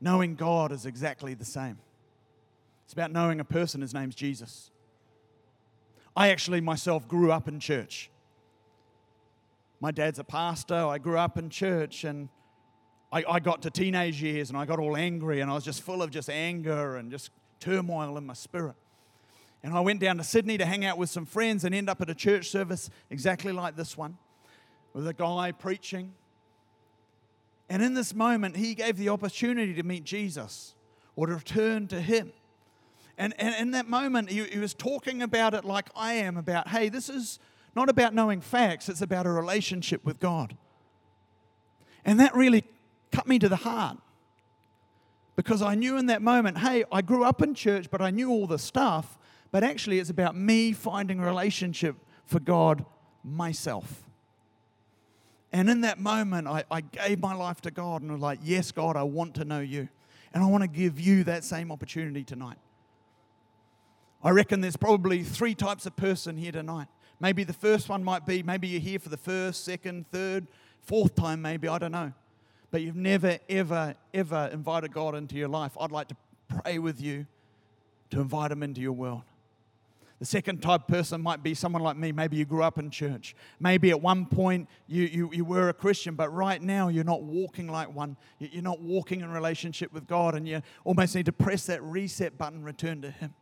Knowing 0.00 0.34
God 0.34 0.72
is 0.72 0.86
exactly 0.86 1.34
the 1.34 1.44
same. 1.44 1.78
It's 2.84 2.92
about 2.92 3.10
knowing 3.10 3.40
a 3.40 3.44
person. 3.44 3.80
His 3.80 3.94
name's 3.94 4.14
Jesus. 4.14 4.70
I 6.16 6.28
actually 6.28 6.60
myself 6.60 7.08
grew 7.08 7.32
up 7.32 7.48
in 7.48 7.58
church 7.58 8.10
my 9.84 9.90
dad's 9.90 10.18
a 10.18 10.24
pastor. 10.24 10.74
I 10.74 10.96
grew 10.96 11.18
up 11.18 11.36
in 11.36 11.50
church 11.50 12.04
and 12.04 12.30
I, 13.12 13.22
I 13.28 13.38
got 13.38 13.60
to 13.62 13.70
teenage 13.70 14.22
years 14.22 14.48
and 14.48 14.58
I 14.58 14.64
got 14.64 14.78
all 14.78 14.96
angry 14.96 15.40
and 15.40 15.50
I 15.50 15.54
was 15.54 15.62
just 15.62 15.82
full 15.82 16.02
of 16.02 16.10
just 16.10 16.30
anger 16.30 16.96
and 16.96 17.10
just 17.10 17.30
turmoil 17.60 18.16
in 18.16 18.24
my 18.24 18.32
spirit. 18.32 18.76
And 19.62 19.74
I 19.74 19.80
went 19.80 20.00
down 20.00 20.16
to 20.16 20.24
Sydney 20.24 20.56
to 20.56 20.64
hang 20.64 20.86
out 20.86 20.96
with 20.96 21.10
some 21.10 21.26
friends 21.26 21.64
and 21.64 21.74
end 21.74 21.90
up 21.90 22.00
at 22.00 22.08
a 22.08 22.14
church 22.14 22.48
service 22.48 22.88
exactly 23.10 23.52
like 23.52 23.76
this 23.76 23.94
one 23.94 24.16
with 24.94 25.06
a 25.06 25.12
guy 25.12 25.52
preaching. 25.52 26.14
And 27.68 27.82
in 27.82 27.94
this 27.94 28.14
moment, 28.14 28.56
he 28.56 28.74
gave 28.74 28.96
the 28.96 29.10
opportunity 29.10 29.74
to 29.74 29.82
meet 29.82 30.04
Jesus 30.04 30.74
or 31.16 31.26
to 31.26 31.34
return 31.34 31.88
to 31.88 32.00
him. 32.00 32.32
And, 33.18 33.34
and 33.38 33.54
in 33.56 33.70
that 33.72 33.88
moment, 33.88 34.30
he, 34.30 34.44
he 34.44 34.58
was 34.58 34.74
talking 34.74 35.22
about 35.22 35.54
it 35.54 35.64
like 35.64 35.90
I 35.94 36.14
am 36.14 36.36
about, 36.36 36.68
hey, 36.68 36.88
this 36.88 37.08
is 37.08 37.38
not 37.76 37.88
about 37.88 38.14
knowing 38.14 38.40
facts, 38.40 38.88
it's 38.88 39.02
about 39.02 39.26
a 39.26 39.30
relationship 39.30 40.04
with 40.04 40.20
God. 40.20 40.56
And 42.04 42.20
that 42.20 42.34
really 42.34 42.64
cut 43.10 43.26
me 43.26 43.38
to 43.38 43.48
the 43.48 43.56
heart 43.56 43.98
because 45.36 45.62
I 45.62 45.74
knew 45.74 45.96
in 45.96 46.06
that 46.06 46.22
moment, 46.22 46.58
hey, 46.58 46.84
I 46.92 47.02
grew 47.02 47.24
up 47.24 47.42
in 47.42 47.54
church, 47.54 47.90
but 47.90 48.00
I 48.00 48.10
knew 48.10 48.30
all 48.30 48.46
the 48.46 48.58
stuff, 48.58 49.18
but 49.50 49.64
actually 49.64 49.98
it's 49.98 50.10
about 50.10 50.36
me 50.36 50.72
finding 50.72 51.18
a 51.18 51.24
relationship 51.24 51.96
for 52.26 52.40
God 52.40 52.84
myself. 53.24 54.04
And 55.54 55.70
in 55.70 55.82
that 55.82 56.00
moment, 56.00 56.48
I, 56.48 56.64
I 56.68 56.80
gave 56.80 57.20
my 57.20 57.32
life 57.32 57.60
to 57.60 57.70
God 57.70 58.02
and 58.02 58.10
was 58.10 58.20
like, 58.20 58.40
yes, 58.42 58.72
God, 58.72 58.96
I 58.96 59.04
want 59.04 59.36
to 59.36 59.44
know 59.44 59.60
you. 59.60 59.88
And 60.32 60.42
I 60.42 60.46
want 60.48 60.62
to 60.62 60.68
give 60.68 60.98
you 60.98 61.22
that 61.24 61.44
same 61.44 61.70
opportunity 61.70 62.24
tonight. 62.24 62.56
I 64.24 64.30
reckon 64.30 64.60
there's 64.62 64.76
probably 64.76 65.22
three 65.22 65.54
types 65.54 65.86
of 65.86 65.94
person 65.94 66.36
here 66.36 66.50
tonight. 66.50 66.88
Maybe 67.20 67.44
the 67.44 67.52
first 67.52 67.88
one 67.88 68.02
might 68.02 68.26
be 68.26 68.42
maybe 68.42 68.66
you're 68.66 68.80
here 68.80 68.98
for 68.98 69.10
the 69.10 69.16
first, 69.16 69.64
second, 69.64 70.10
third, 70.10 70.48
fourth 70.82 71.14
time, 71.14 71.40
maybe, 71.40 71.68
I 71.68 71.78
don't 71.78 71.92
know. 71.92 72.12
But 72.72 72.82
you've 72.82 72.96
never, 72.96 73.38
ever, 73.48 73.94
ever 74.12 74.50
invited 74.52 74.92
God 74.92 75.14
into 75.14 75.36
your 75.36 75.46
life. 75.46 75.76
I'd 75.78 75.92
like 75.92 76.08
to 76.08 76.16
pray 76.48 76.80
with 76.80 77.00
you 77.00 77.28
to 78.10 78.20
invite 78.20 78.50
Him 78.50 78.64
into 78.64 78.80
your 78.80 78.92
world. 78.92 79.22
The 80.20 80.24
second 80.24 80.62
type 80.62 80.86
person 80.86 81.20
might 81.20 81.42
be 81.42 81.54
someone 81.54 81.82
like 81.82 81.96
me. 81.96 82.12
Maybe 82.12 82.36
you 82.36 82.44
grew 82.44 82.62
up 82.62 82.78
in 82.78 82.88
church. 82.90 83.34
Maybe 83.58 83.90
at 83.90 84.00
one 84.00 84.26
point 84.26 84.68
you, 84.86 85.02
you, 85.04 85.30
you 85.32 85.44
were 85.44 85.68
a 85.68 85.74
Christian, 85.74 86.14
but 86.14 86.32
right 86.32 86.62
now 86.62 86.88
you're 86.88 87.04
not 87.04 87.22
walking 87.22 87.66
like 87.66 87.92
one. 87.92 88.16
You're 88.38 88.62
not 88.62 88.80
walking 88.80 89.20
in 89.22 89.30
relationship 89.30 89.92
with 89.92 90.06
God, 90.06 90.34
and 90.34 90.48
you 90.48 90.62
almost 90.84 91.14
need 91.14 91.26
to 91.26 91.32
press 91.32 91.66
that 91.66 91.82
reset 91.82 92.38
button, 92.38 92.62
return 92.62 93.02
to 93.02 93.10
Him. 93.10 93.34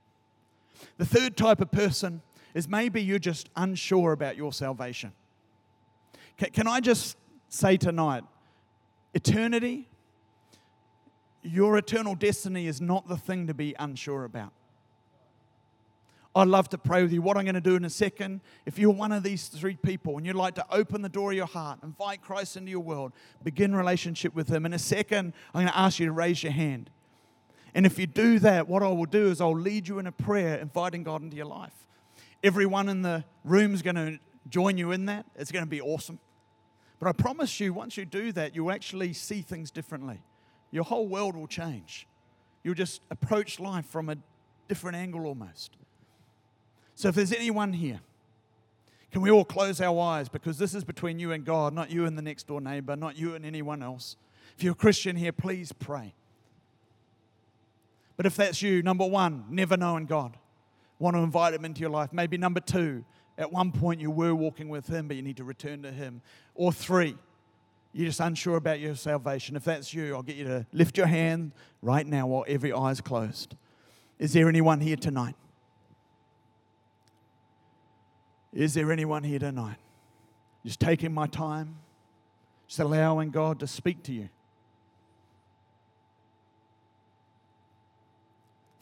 The 0.96 1.06
third 1.06 1.37
type 1.37 1.61
of 1.61 1.70
person 1.70 2.22
is 2.54 2.68
maybe 2.68 3.02
you're 3.02 3.18
just 3.18 3.50
unsure 3.54 4.12
about 4.12 4.37
your 4.37 4.52
salvation. 4.52 5.12
Can, 6.38 6.50
can 6.50 6.66
I 6.66 6.80
just 6.80 7.16
say 7.48 7.76
tonight, 7.76 8.24
eternity, 9.14 9.88
your 11.42 11.76
eternal 11.76 12.14
destiny 12.14 12.66
is 12.66 12.80
not 12.80 13.08
the 13.08 13.16
thing 13.16 13.46
to 13.48 13.54
be 13.54 13.74
unsure 13.78 14.24
about. 14.24 14.52
I'd 16.35 16.49
love 16.49 16.71
to 16.71 16.79
pray 16.79 17.03
with 17.03 17.12
you. 17.12 17.21
What 17.21 17.37
I'm 17.37 17.45
going 17.45 17.57
to 17.57 17.61
do 17.61 17.77
in 17.77 17.85
a 17.85 17.90
second, 17.90 18.40
if 18.64 18.79
you're 18.79 18.90
one 18.90 19.12
of 19.12 19.23
these 19.23 19.49
three 19.49 19.77
people 19.77 20.16
and 20.16 20.27
you'd 20.27 20.35
like 20.35 20.55
to 20.55 20.66
open 20.71 21.03
the 21.03 21.11
door 21.11 21.31
of 21.31 21.37
your 21.37 21.47
heart, 21.47 21.81
invite 21.83 22.23
Christ 22.23 22.57
into 22.57 22.71
your 22.71 22.81
world, 22.81 23.12
begin 23.42 23.75
relationship 23.75 24.35
with 24.35 24.49
Him, 24.49 24.64
in 24.64 24.73
a 24.73 24.79
second, 24.79 25.35
I'm 25.53 25.62
going 25.62 25.73
to 25.73 25.79
ask 25.79 25.99
you 25.99 26.07
to 26.07 26.12
raise 26.12 26.42
your 26.42 26.53
hand. 26.53 26.88
And 27.75 27.85
if 27.85 27.99
you 27.99 28.07
do 28.07 28.38
that, 28.38 28.66
what 28.66 28.83
I 28.83 28.88
will 28.88 29.05
do 29.05 29.27
is 29.27 29.40
I'll 29.42 29.57
lead 29.57 29.88
you 29.88 29.99
in 29.99 30.07
a 30.07 30.12
prayer, 30.12 30.59
inviting 30.59 31.03
God 31.03 31.23
into 31.23 31.37
your 31.37 31.47
life. 31.47 31.87
Everyone 32.42 32.88
in 32.88 33.03
the 33.03 33.25
room 33.45 33.75
is 33.75 33.83
going 33.83 33.97
to 33.97 34.18
join 34.49 34.79
you 34.79 34.92
in 34.92 35.07
that. 35.07 35.27
It's 35.37 35.53
going 35.53 35.64
to 35.64 35.71
be 35.71 35.83
awesome. 35.83 36.18
But 36.99 37.09
I 37.09 37.12
promise 37.12 37.61
you, 37.61 37.75
once 37.75 37.97
you 37.97 38.05
do 38.05 38.33
that, 38.33 38.55
you'll 38.55 38.73
actually 38.73 39.12
see 39.12 39.42
things 39.42 39.71
differently. 39.71 40.23
Your 40.71 40.85
whole 40.85 41.07
world 41.07 41.37
will 41.37 41.47
change. 41.47 42.07
You'll 42.62 42.75
just 42.75 43.03
approach 43.11 43.61
life 43.61 43.87
from 43.87 44.09
a 44.09 44.16
different 44.68 44.97
angle 44.97 45.27
almost. 45.27 45.77
So 46.94 47.09
if 47.09 47.14
there's 47.14 47.33
anyone 47.33 47.72
here, 47.72 48.00
can 49.11 49.22
we 49.22 49.31
all 49.31 49.44
close 49.44 49.81
our 49.81 50.00
eyes? 50.00 50.28
Because 50.28 50.59
this 50.59 50.74
is 50.74 50.85
between 50.85 51.18
you 51.18 51.33
and 51.33 51.44
God, 51.44 51.74
not 51.74 51.90
you 51.90 52.07
and 52.07 52.16
the 52.16 52.22
next 52.22 52.46
door 52.46 52.61
neighbor, 52.61 52.96
not 52.96 53.16
you 53.16 53.35
and 53.35 53.44
anyone 53.44 53.83
else. 53.83 54.16
If 54.57 54.64
you're 54.64 54.72
a 54.72 54.76
Christian 54.76 55.16
here, 55.16 55.33
please 55.33 55.72
pray. 55.72 56.14
But 58.16 58.26
if 58.26 58.37
that's 58.37 58.62
you, 58.62 58.83
number 58.83 59.07
one, 59.07 59.44
never 59.50 59.76
knowing 59.76 60.07
God 60.07 60.37
want 60.98 61.16
to 61.16 61.22
invite 61.22 61.52
him 61.52 61.64
into 61.64 61.81
your 61.81 61.90
life. 61.90 62.12
Maybe 62.12 62.38
number 62.38 62.61
two, 62.61 63.05
at 63.37 63.52
one 63.52 63.72
point 63.72 64.00
you 64.00 64.11
were 64.11 64.35
walking 64.35 64.68
with 64.68 64.87
him, 64.87 65.09
but 65.09 65.16
you 65.16 65.22
need 65.22 65.37
to 65.38 65.44
return 65.44 65.83
to 65.83 65.90
him. 65.90 66.22
Or 66.55 66.72
three, 66.72 67.16
you're 67.92 68.07
just 68.07 68.20
unsure 68.20 68.57
about 68.57 68.78
your 68.78 68.94
salvation. 68.94 69.57
If 69.57 69.64
that's 69.64 69.92
you, 69.92 70.14
I'll 70.14 70.22
get 70.22 70.37
you 70.37 70.44
to 70.44 70.66
lift 70.72 70.96
your 70.96 71.09
hand 71.09 71.52
right 71.83 72.07
now 72.07 72.28
while 72.28 72.44
every 72.46 72.72
eye 72.72 72.92
is 72.92 73.00
closed. 73.00 73.57
Is 74.18 74.33
there 74.33 74.48
anyone 74.48 74.81
here 74.81 74.96
tonight? 74.96 75.35
Is 78.52 78.74
there 78.74 78.92
anyone 78.92 79.22
here 79.22 79.38
tonight? 79.38 79.76
Just 80.64 80.78
taking 80.78 81.12
my 81.12 81.26
time, 81.26 81.76
just 82.68 82.80
allowing 82.80 83.30
God 83.30 83.60
to 83.60 83.66
speak 83.66 84.02
to 84.04 84.12
you. 84.12 84.28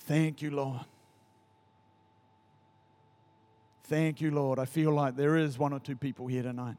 Thank 0.01 0.43
you, 0.43 0.51
Lord. 0.51 0.81
Thank 3.85 4.21
you, 4.21 4.31
Lord. 4.31 4.59
I 4.59 4.65
feel 4.65 4.93
like 4.93 5.17
there 5.17 5.37
is 5.37 5.59
one 5.59 5.73
or 5.73 5.79
two 5.79 5.97
people 5.97 6.27
here 6.27 6.43
tonight. 6.43 6.77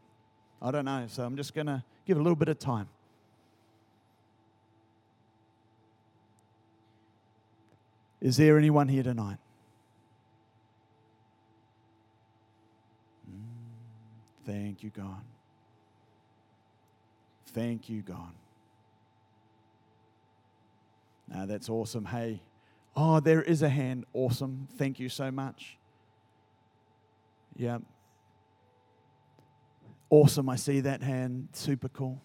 I 0.62 0.72
don't 0.72 0.86
know, 0.86 1.06
so 1.08 1.24
I'm 1.24 1.36
just 1.36 1.54
going 1.54 1.68
to 1.68 1.84
give 2.06 2.18
a 2.18 2.22
little 2.22 2.36
bit 2.36 2.50
of 2.50 2.60
time. 2.60 2.88
Is 8.20 8.38
there 8.38 8.58
anyone 8.58 8.88
here 8.88 9.04
tonight? 9.04 9.38
Thank 14.46 14.84
you, 14.84 14.90
God. 14.90 15.22
Thank 17.48 17.90
you, 17.90 18.02
God. 18.02 18.34
Now 21.28 21.46
that's 21.46 21.70
awesome. 21.70 22.06
Hey, 22.06 22.42
oh, 22.96 23.20
there 23.20 23.42
is 23.42 23.62
a 23.62 23.70
hand. 23.70 24.06
Awesome. 24.14 24.68
Thank 24.78 25.00
you 25.00 25.10
so 25.10 25.32
much. 25.32 25.78
Yeah. 27.56 27.80
Awesome. 30.10 30.50
I 30.50 30.56
see 30.56 30.82
that 30.82 31.02
hand. 31.02 31.50
Super 31.54 31.90
cool. 31.90 32.22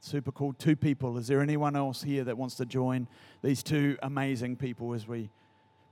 Super 0.00 0.30
cool. 0.30 0.52
Two 0.52 0.76
people. 0.76 1.18
Is 1.18 1.26
there 1.26 1.40
anyone 1.40 1.74
else 1.74 2.02
here 2.02 2.24
that 2.24 2.36
wants 2.36 2.54
to 2.56 2.66
join 2.66 3.08
these 3.42 3.62
two 3.62 3.98
amazing 4.02 4.56
people 4.56 4.94
as 4.94 5.08
we 5.08 5.30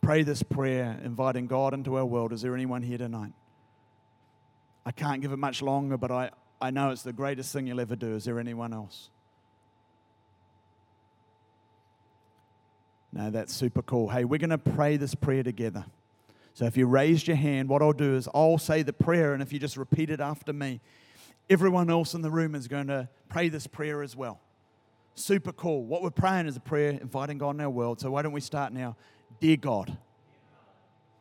pray 0.01 0.23
this 0.23 0.43
prayer, 0.43 1.01
inviting 1.05 1.47
God 1.49 1.75
into 1.75 1.97
our 1.97 2.07
world? 2.07 2.33
Is 2.33 2.43
there 2.43 2.55
anyone 2.55 2.83
here 2.83 2.99
tonight? 2.99 3.33
I 4.87 4.93
can't 4.93 5.21
give 5.21 5.33
it 5.33 5.39
much 5.39 5.63
longer, 5.63 5.99
but 5.99 6.13
I, 6.13 6.31
I 6.61 6.71
know 6.71 6.91
it's 6.91 7.03
the 7.03 7.13
greatest 7.13 7.53
thing 7.53 7.67
you'll 7.67 7.81
ever 7.81 7.97
do. 7.97 8.15
Is 8.15 8.25
there 8.25 8.39
anyone 8.39 8.73
else? 8.73 9.11
No, 13.13 13.31
that's 13.31 13.53
super 13.53 13.83
cool. 13.83 14.09
Hey, 14.09 14.25
we're 14.25 14.39
going 14.39 14.51
to 14.51 14.59
pray 14.59 14.97
this 14.97 15.17
prayer 15.17 15.43
together. 15.43 15.85
So 16.55 16.67
if 16.67 16.77
you 16.77 16.87
raised 16.87 17.27
your 17.27 17.37
hand, 17.37 17.69
what 17.69 17.83
I'll 17.83 17.93
do 17.93 18.15
is 18.15 18.29
I'll 18.33 18.59
say 18.59 18.83
the 18.83 18.93
prayer, 18.93 19.35
and 19.35 19.43
if 19.43 19.53
you 19.53 19.59
just 19.59 19.77
repeat 19.77 20.09
it 20.09 20.21
after 20.21 20.53
me, 20.53 20.81
everyone 21.51 21.91
else 21.91 22.15
in 22.15 22.23
the 22.23 22.31
room 22.31 22.55
is 22.55 22.69
going 22.69 22.87
to 22.87 23.09
pray 23.29 23.49
this 23.49 23.67
prayer 23.67 24.03
as 24.03 24.15
well. 24.15 24.41
Super 25.17 25.53
cool. 25.53 25.85
What 25.85 26.03
we're 26.03 26.11
praying 26.11 26.47
is 26.47 26.57
a 26.57 26.61
prayer 26.61 26.91
inviting 26.91 27.39
God 27.39 27.57
in 27.57 27.61
our 27.61 27.71
world. 27.71 27.99
So 27.99 28.13
why 28.13 28.23
don't 28.23 28.33
we 28.33 28.41
start 28.41 28.73
now? 28.73 28.97
Dear 29.41 29.57
God, 29.57 29.97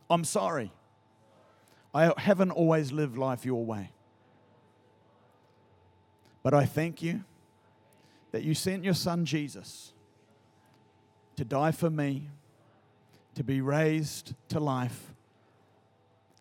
I'm 0.08 0.24
sorry. 0.24 0.72
I 1.96 2.12
haven't 2.18 2.52
always 2.52 2.92
lived 2.92 3.18
life 3.18 3.46
your 3.46 3.64
way. 3.64 3.90
But 6.44 6.54
I 6.54 6.66
thank 6.66 7.02
you 7.02 7.24
that 8.32 8.44
you 8.44 8.54
sent 8.54 8.84
your 8.84 8.94
son 8.94 9.24
Jesus 9.24 9.94
to 11.38 11.46
die 11.46 11.72
for 11.72 11.90
me, 11.90 12.30
to 13.36 13.46
be 13.46 13.62
raised 13.62 14.34
to 14.50 14.60
life, 14.60 15.14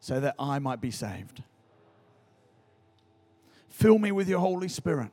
so 0.01 0.19
that 0.19 0.35
I 0.41 0.59
might 0.59 0.81
be 0.81 0.91
saved. 0.91 1.45
Fill 3.69 4.01
me 4.01 4.11
with 4.11 4.29
your 4.29 4.41
Holy 4.41 4.69
Spirit. 4.69 5.13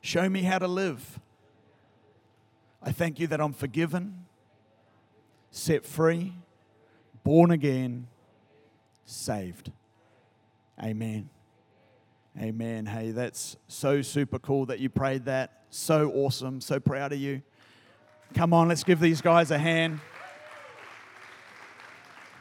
Show 0.00 0.28
me 0.28 0.42
how 0.42 0.58
to 0.58 0.68
live. 0.68 1.20
I 2.82 2.90
thank 2.90 3.20
you 3.20 3.28
that 3.28 3.40
I'm 3.40 3.52
forgiven, 3.52 4.26
set 5.52 5.86
free, 5.86 6.34
born 7.22 7.52
again, 7.52 8.08
saved. 9.06 9.72
Amen. 10.82 11.30
Amen. 12.38 12.84
Hey, 12.84 13.12
that's 13.12 13.56
so 13.66 14.02
super 14.02 14.38
cool 14.38 14.66
that 14.66 14.78
you 14.78 14.90
prayed 14.90 15.24
that. 15.24 15.62
So 15.70 16.12
awesome. 16.12 16.60
So 16.60 16.78
proud 16.78 17.14
of 17.14 17.18
you. 17.18 17.40
Come 18.34 18.52
on, 18.52 18.68
let's 18.68 18.84
give 18.84 19.00
these 19.00 19.22
guys 19.22 19.50
a 19.50 19.58
hand. 19.58 20.00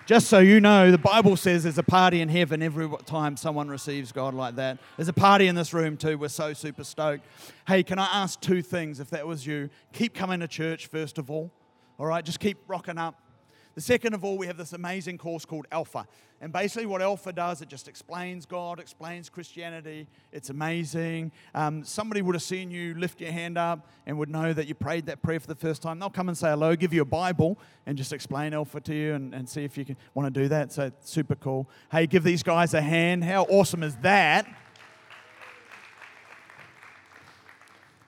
Just 0.06 0.28
so 0.28 0.38
you 0.38 0.60
know, 0.60 0.92
the 0.92 1.00
Bible 1.00 1.36
says 1.36 1.64
there's 1.64 1.80
a 1.80 1.84
party 1.84 2.22
in 2.22 2.30
heaven 2.30 2.62
every 2.62 2.88
time 3.06 3.38
someone 3.38 3.70
receives 3.70 4.12
God 4.12 4.36
like 4.36 4.56
that. 4.58 4.78
There's 4.98 5.08
a 5.08 5.14
party 5.14 5.48
in 5.48 5.56
this 5.56 5.74
room 5.74 5.98
too. 5.98 6.18
We're 6.18 6.28
so 6.28 6.54
super 6.54 6.84
stoked. 6.84 7.26
Hey, 7.68 7.82
can 7.82 7.98
I 7.98 8.06
ask 8.06 8.40
two 8.40 8.62
things 8.62 9.00
if 9.00 9.10
that 9.12 9.26
was 9.26 9.48
you? 9.48 9.70
Keep 9.94 10.14
coming 10.14 10.42
to 10.42 10.48
church, 10.48 10.88
first 10.88 11.18
of 11.18 11.32
all. 11.32 11.52
All 11.98 12.06
right, 12.06 12.24
just 12.24 12.40
keep 12.40 12.58
rocking 12.68 13.00
up. 13.00 13.20
The 13.76 13.82
second 13.82 14.14
of 14.14 14.24
all, 14.24 14.38
we 14.38 14.48
have 14.48 14.56
this 14.56 14.72
amazing 14.72 15.18
course 15.18 15.44
called 15.44 15.68
Alpha. 15.70 16.08
And 16.40 16.54
basically, 16.54 16.86
what 16.86 17.02
Alpha 17.02 17.34
does, 17.34 17.62
it 17.62 17.68
just 17.68 17.90
explains 17.90 18.46
God, 18.46 18.80
explains 18.80 19.28
Christianity. 19.28 20.08
It's 20.32 20.50
amazing. 20.50 21.34
Um, 21.54 21.84
somebody 21.84 22.22
would 22.22 22.36
have 22.36 22.42
seen 22.42 22.72
you 22.72 22.94
lift 22.94 23.20
your 23.20 23.34
hand 23.34 23.58
up 23.58 23.90
and 24.06 24.18
would 24.18 24.30
know 24.30 24.54
that 24.54 24.68
you 24.68 24.76
prayed 24.76 25.08
that 25.08 25.22
prayer 25.22 25.42
for 25.42 25.48
the 25.48 25.56
first 25.56 25.82
time. 25.82 26.00
They'll 26.00 26.10
come 26.10 26.30
and 26.30 26.38
say 26.38 26.52
hello, 26.52 26.78
give 26.78 26.94
you 26.94 27.02
a 27.02 27.06
Bible, 27.06 27.60
and 27.86 27.98
just 27.98 28.14
explain 28.14 28.54
Alpha 28.54 28.80
to 28.80 28.96
you 28.96 29.14
and, 29.14 29.36
and 29.36 29.48
see 29.48 29.66
if 29.66 29.78
you 29.78 29.84
can, 29.84 29.98
want 30.14 30.34
to 30.34 30.42
do 30.42 30.48
that. 30.48 30.72
So, 30.72 30.90
super 31.02 31.36
cool. 31.36 31.70
Hey, 31.92 32.08
give 32.08 32.24
these 32.24 32.44
guys 32.44 32.74
a 32.74 32.82
hand. 32.82 33.26
How 33.26 33.44
awesome 33.44 33.84
is 33.84 33.98
that? 33.98 34.48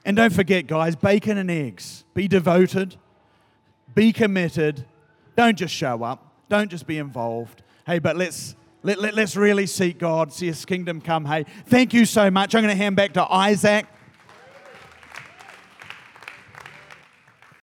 And 0.06 0.15
don't 0.15 0.34
forget, 0.34 0.65
guys, 0.65 0.95
bacon 0.95 1.38
and 1.38 1.51
eggs. 1.51 2.06
Be 2.13 2.30
devoted, 2.30 2.95
be 3.93 4.13
committed 4.13 4.86
don't 5.38 5.58
just 5.58 5.73
show 5.73 6.04
up. 6.04 6.34
Don't 6.50 6.69
just 6.69 6.88
be 6.88 6.97
involved. 6.97 7.62
Hey, 7.86 8.00
but 8.00 8.17
let's 8.17 8.56
let, 8.84 9.00
let, 9.00 9.13
let's 9.13 9.36
really 9.36 9.67
seek 9.67 10.00
God, 10.00 10.34
see 10.34 10.47
his 10.47 10.65
kingdom 10.65 11.00
come. 11.00 11.26
Hey, 11.26 11.45
thank 11.65 11.93
you 11.93 12.06
so 12.06 12.30
much. 12.32 12.56
I'm 12.56 12.63
going 12.63 12.76
to 12.76 12.84
hand 12.84 12.95
back 12.95 13.13
to 13.13 13.32
Isaac. 13.32 13.86